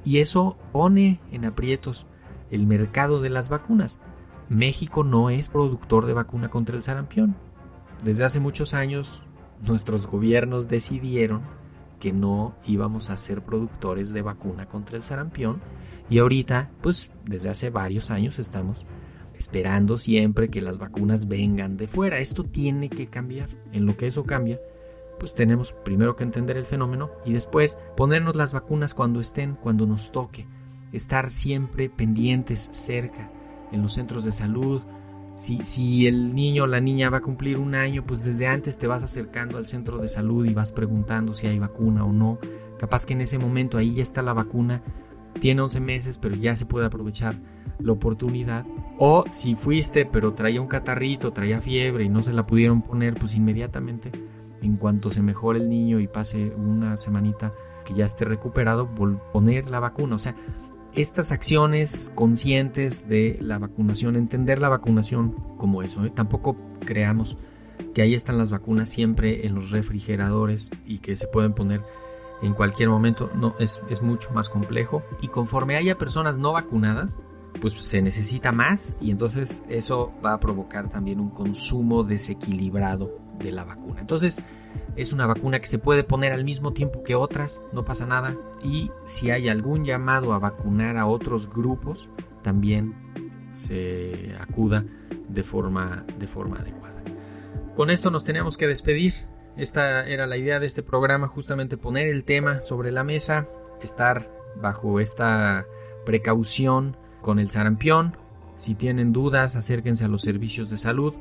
Y 0.03 0.17
eso 0.19 0.57
pone 0.71 1.19
en 1.31 1.45
aprietos 1.45 2.07
el 2.49 2.65
mercado 2.65 3.21
de 3.21 3.29
las 3.29 3.49
vacunas. 3.49 3.99
México 4.49 5.03
no 5.03 5.29
es 5.29 5.49
productor 5.49 6.07
de 6.07 6.13
vacuna 6.13 6.49
contra 6.49 6.75
el 6.75 6.83
sarampión. 6.83 7.35
Desde 8.03 8.23
hace 8.23 8.39
muchos 8.39 8.73
años 8.73 9.23
nuestros 9.61 10.07
gobiernos 10.07 10.67
decidieron 10.67 11.41
que 11.99 12.11
no 12.11 12.55
íbamos 12.65 13.11
a 13.11 13.17
ser 13.17 13.43
productores 13.43 14.11
de 14.11 14.23
vacuna 14.23 14.65
contra 14.65 14.97
el 14.97 15.03
sarampión 15.03 15.61
y 16.09 16.19
ahorita, 16.19 16.71
pues 16.81 17.11
desde 17.25 17.49
hace 17.49 17.69
varios 17.69 18.11
años 18.11 18.39
estamos 18.39 18.85
esperando 19.35 19.97
siempre 19.97 20.49
que 20.49 20.61
las 20.61 20.77
vacunas 20.77 21.27
vengan 21.27 21.77
de 21.77 21.87
fuera. 21.87 22.19
Esto 22.19 22.43
tiene 22.43 22.89
que 22.89 23.07
cambiar. 23.07 23.49
En 23.71 23.85
lo 23.85 23.95
que 23.95 24.07
eso 24.07 24.25
cambia, 24.25 24.59
pues 25.21 25.35
tenemos 25.35 25.73
primero 25.85 26.15
que 26.15 26.23
entender 26.23 26.57
el 26.57 26.65
fenómeno 26.65 27.11
y 27.23 27.33
después 27.33 27.77
ponernos 27.95 28.35
las 28.35 28.53
vacunas 28.53 28.95
cuando 28.95 29.19
estén, 29.19 29.53
cuando 29.53 29.85
nos 29.85 30.11
toque, 30.11 30.47
estar 30.93 31.29
siempre 31.29 31.91
pendientes 31.91 32.69
cerca 32.71 33.29
en 33.71 33.83
los 33.83 33.93
centros 33.93 34.25
de 34.25 34.31
salud. 34.31 34.81
Si, 35.35 35.63
si 35.63 36.07
el 36.07 36.33
niño 36.33 36.63
o 36.63 36.67
la 36.67 36.79
niña 36.79 37.11
va 37.11 37.17
a 37.17 37.21
cumplir 37.21 37.59
un 37.59 37.75
año, 37.75 38.03
pues 38.03 38.23
desde 38.23 38.47
antes 38.47 38.79
te 38.79 38.87
vas 38.87 39.03
acercando 39.03 39.59
al 39.59 39.67
centro 39.67 39.99
de 39.99 40.07
salud 40.07 40.43
y 40.43 40.55
vas 40.55 40.71
preguntando 40.71 41.35
si 41.35 41.45
hay 41.45 41.59
vacuna 41.59 42.03
o 42.03 42.11
no. 42.11 42.39
Capaz 42.79 43.05
que 43.05 43.13
en 43.13 43.21
ese 43.21 43.37
momento 43.37 43.77
ahí 43.77 43.93
ya 43.93 44.01
está 44.01 44.23
la 44.23 44.33
vacuna, 44.33 44.81
tiene 45.39 45.61
11 45.61 45.81
meses, 45.81 46.17
pero 46.17 46.33
ya 46.33 46.55
se 46.55 46.65
puede 46.65 46.87
aprovechar 46.87 47.39
la 47.77 47.91
oportunidad. 47.91 48.65
O 48.97 49.25
si 49.29 49.53
fuiste, 49.53 50.07
pero 50.07 50.33
traía 50.33 50.61
un 50.61 50.67
catarrito, 50.67 51.31
traía 51.31 51.61
fiebre 51.61 52.05
y 52.05 52.09
no 52.09 52.23
se 52.23 52.33
la 52.33 52.47
pudieron 52.47 52.81
poner, 52.81 53.13
pues 53.13 53.35
inmediatamente 53.35 54.11
en 54.61 54.77
cuanto 54.77 55.11
se 55.11 55.21
mejore 55.21 55.59
el 55.59 55.69
niño 55.69 55.99
y 55.99 56.07
pase 56.07 56.51
una 56.55 56.97
semanita, 56.97 57.53
que 57.85 57.93
ya 57.93 58.05
esté 58.05 58.25
recuperado, 58.25 58.89
poner 59.33 59.69
la 59.69 59.79
vacuna. 59.79 60.15
O 60.15 60.19
sea, 60.19 60.35
estas 60.93 61.31
acciones 61.31 62.11
conscientes 62.15 63.07
de 63.07 63.37
la 63.41 63.57
vacunación, 63.57 64.15
entender 64.15 64.59
la 64.59 64.69
vacunación 64.69 65.31
como 65.57 65.81
eso. 65.83 66.05
¿eh? 66.05 66.11
Tampoco 66.13 66.57
creamos 66.81 67.37
que 67.93 68.01
ahí 68.01 68.13
están 68.13 68.37
las 68.37 68.51
vacunas 68.51 68.89
siempre 68.89 69.47
en 69.47 69.55
los 69.55 69.71
refrigeradores 69.71 70.69
y 70.85 70.99
que 70.99 71.15
se 71.15 71.27
pueden 71.27 71.53
poner 71.53 71.81
en 72.41 72.53
cualquier 72.53 72.89
momento. 72.89 73.29
No, 73.35 73.55
es, 73.59 73.81
es 73.89 74.01
mucho 74.01 74.31
más 74.31 74.49
complejo. 74.49 75.01
Y 75.21 75.27
conforme 75.27 75.75
haya 75.75 75.97
personas 75.97 76.37
no 76.37 76.53
vacunadas, 76.53 77.23
pues 77.59 77.73
se 77.73 78.01
necesita 78.01 78.51
más 78.51 78.95
y 79.01 79.11
entonces 79.11 79.63
eso 79.69 80.13
va 80.23 80.33
a 80.33 80.39
provocar 80.39 80.89
también 80.89 81.19
un 81.19 81.29
consumo 81.29 82.03
desequilibrado 82.03 83.19
de 83.41 83.51
la 83.51 83.63
vacuna. 83.63 84.01
Entonces 84.01 84.43
es 84.95 85.13
una 85.13 85.25
vacuna 85.25 85.59
que 85.59 85.67
se 85.67 85.79
puede 85.79 86.03
poner 86.03 86.31
al 86.31 86.43
mismo 86.43 86.73
tiempo 86.73 87.03
que 87.03 87.15
otras, 87.15 87.61
no 87.73 87.85
pasa 87.85 88.05
nada. 88.05 88.35
Y 88.63 88.91
si 89.03 89.31
hay 89.31 89.49
algún 89.49 89.85
llamado 89.85 90.33
a 90.33 90.39
vacunar 90.39 90.97
a 90.97 91.05
otros 91.05 91.49
grupos, 91.49 92.09
también 92.41 92.95
se 93.53 94.35
acuda 94.39 94.85
de 95.29 95.43
forma, 95.43 96.05
de 96.17 96.27
forma 96.27 96.57
adecuada. 96.57 97.01
Con 97.75 97.89
esto 97.89 98.11
nos 98.11 98.23
tenemos 98.23 98.57
que 98.57 98.67
despedir. 98.67 99.13
Esta 99.57 100.07
era 100.07 100.27
la 100.27 100.37
idea 100.37 100.59
de 100.59 100.65
este 100.65 100.83
programa, 100.83 101.27
justamente 101.27 101.77
poner 101.77 102.07
el 102.07 102.23
tema 102.23 102.61
sobre 102.61 102.91
la 102.91 103.03
mesa, 103.03 103.47
estar 103.81 104.31
bajo 104.61 104.99
esta 104.99 105.65
precaución 106.05 106.97
con 107.21 107.39
el 107.39 107.49
sarampión. 107.49 108.15
Si 108.55 108.75
tienen 108.75 109.11
dudas, 109.11 109.55
acérquense 109.55 110.05
a 110.05 110.07
los 110.07 110.21
servicios 110.21 110.69
de 110.69 110.77
salud. 110.77 111.13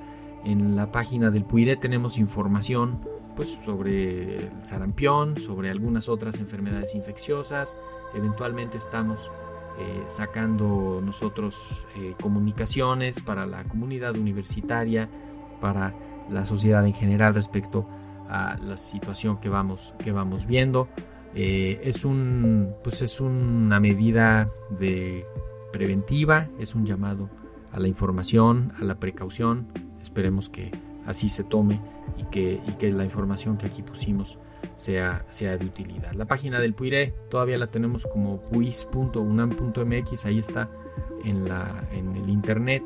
En 0.44 0.76
la 0.76 0.90
página 0.90 1.30
del 1.30 1.44
PUIRE 1.44 1.76
tenemos 1.76 2.18
información 2.18 3.00
pues, 3.36 3.58
sobre 3.64 4.36
el 4.36 4.64
sarampión, 4.64 5.38
sobre 5.38 5.70
algunas 5.70 6.08
otras 6.08 6.38
enfermedades 6.40 6.94
infecciosas. 6.94 7.78
Eventualmente 8.14 8.78
estamos 8.78 9.30
eh, 9.78 10.04
sacando 10.08 11.00
nosotros 11.02 11.86
eh, 11.96 12.14
comunicaciones 12.20 13.20
para 13.22 13.46
la 13.46 13.64
comunidad 13.64 14.16
universitaria, 14.16 15.08
para 15.60 15.94
la 16.28 16.44
sociedad 16.44 16.86
en 16.86 16.92
general 16.92 17.34
respecto 17.34 17.86
a 18.28 18.56
la 18.58 18.76
situación 18.76 19.38
que 19.38 19.48
vamos, 19.48 19.94
que 19.98 20.12
vamos 20.12 20.46
viendo. 20.46 20.88
Eh, 21.34 21.80
es, 21.84 22.04
un, 22.04 22.74
pues 22.82 23.02
es 23.02 23.20
una 23.20 23.80
medida 23.80 24.48
de 24.70 25.24
preventiva, 25.72 26.48
es 26.58 26.74
un 26.74 26.84
llamado 26.84 27.30
a 27.72 27.78
la 27.78 27.88
información, 27.88 28.72
a 28.80 28.84
la 28.84 28.96
precaución. 28.96 29.68
Esperemos 30.02 30.48
que 30.48 30.70
así 31.06 31.28
se 31.28 31.44
tome 31.44 31.80
y 32.16 32.24
que, 32.24 32.60
y 32.66 32.72
que 32.72 32.90
la 32.90 33.04
información 33.04 33.56
que 33.56 33.66
aquí 33.66 33.82
pusimos 33.82 34.38
sea, 34.76 35.24
sea 35.28 35.56
de 35.56 35.66
utilidad. 35.66 36.12
La 36.12 36.26
página 36.26 36.60
del 36.60 36.74
PUIRE 36.74 37.14
todavía 37.28 37.58
la 37.58 37.68
tenemos 37.68 38.06
como 38.06 38.40
puis.unam.mx, 38.50 40.26
ahí 40.26 40.38
está 40.38 40.70
en, 41.24 41.48
la, 41.48 41.84
en 41.92 42.16
el 42.16 42.28
internet. 42.28 42.82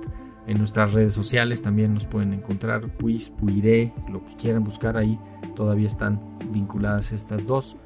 En 0.46 0.58
nuestras 0.58 0.92
redes 0.92 1.14
sociales 1.14 1.62
también 1.62 1.94
nos 1.94 2.06
pueden 2.06 2.34
encontrar 2.34 2.88
PUIS, 2.98 3.30
PUIRE, 3.30 3.94
lo 4.10 4.22
que 4.24 4.36
quieran 4.36 4.62
buscar 4.62 4.98
ahí, 4.98 5.18
todavía 5.56 5.86
están 5.86 6.38
vinculadas 6.50 7.12
estas 7.12 7.46
dos. 7.46 7.76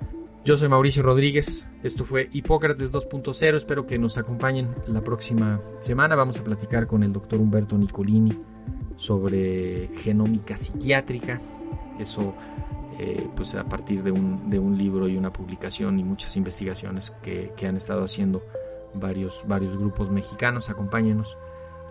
Yo 0.44 0.56
soy 0.56 0.68
Mauricio 0.68 1.02
Rodríguez, 1.02 1.68
esto 1.82 2.04
fue 2.04 2.30
Hipócrates 2.32 2.92
2.0, 2.92 3.56
espero 3.56 3.86
que 3.86 3.98
nos 3.98 4.16
acompañen 4.16 4.68
la 4.86 5.02
próxima 5.02 5.60
semana, 5.80 6.14
vamos 6.14 6.40
a 6.40 6.44
platicar 6.44 6.86
con 6.86 7.02
el 7.02 7.12
doctor 7.12 7.38
Humberto 7.38 7.76
Nicolini 7.76 8.38
sobre 8.96 9.90
genómica 9.96 10.56
psiquiátrica, 10.56 11.40
eso 11.98 12.34
eh, 12.98 13.28
pues 13.36 13.54
a 13.56 13.64
partir 13.64 14.02
de 14.02 14.10
un, 14.10 14.48
de 14.48 14.58
un, 14.58 14.78
libro 14.78 15.06
y 15.06 15.16
una 15.16 15.32
publicación 15.32 15.98
y 16.00 16.04
muchas 16.04 16.36
investigaciones 16.36 17.10
que, 17.22 17.52
que 17.56 17.66
han 17.66 17.76
estado 17.76 18.04
haciendo 18.04 18.42
varios, 18.94 19.44
varios 19.46 19.76
grupos 19.76 20.10
mexicanos, 20.10 20.70
acompáñenos 20.70 21.36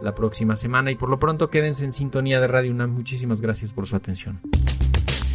la 0.02 0.16
próxima 0.16 0.56
semana 0.56 0.90
y 0.92 0.96
por 0.96 1.10
lo 1.10 1.20
pronto 1.20 1.50
quédense 1.50 1.86
en 1.86 1.92
sintonía 1.92 2.40
de 2.40 2.48
Radio 2.48 2.72
UNAM, 2.72 2.92
muchísimas 2.92 3.42
gracias 3.42 3.74
por 3.74 3.88
su 3.88 3.96
atención. 3.96 4.42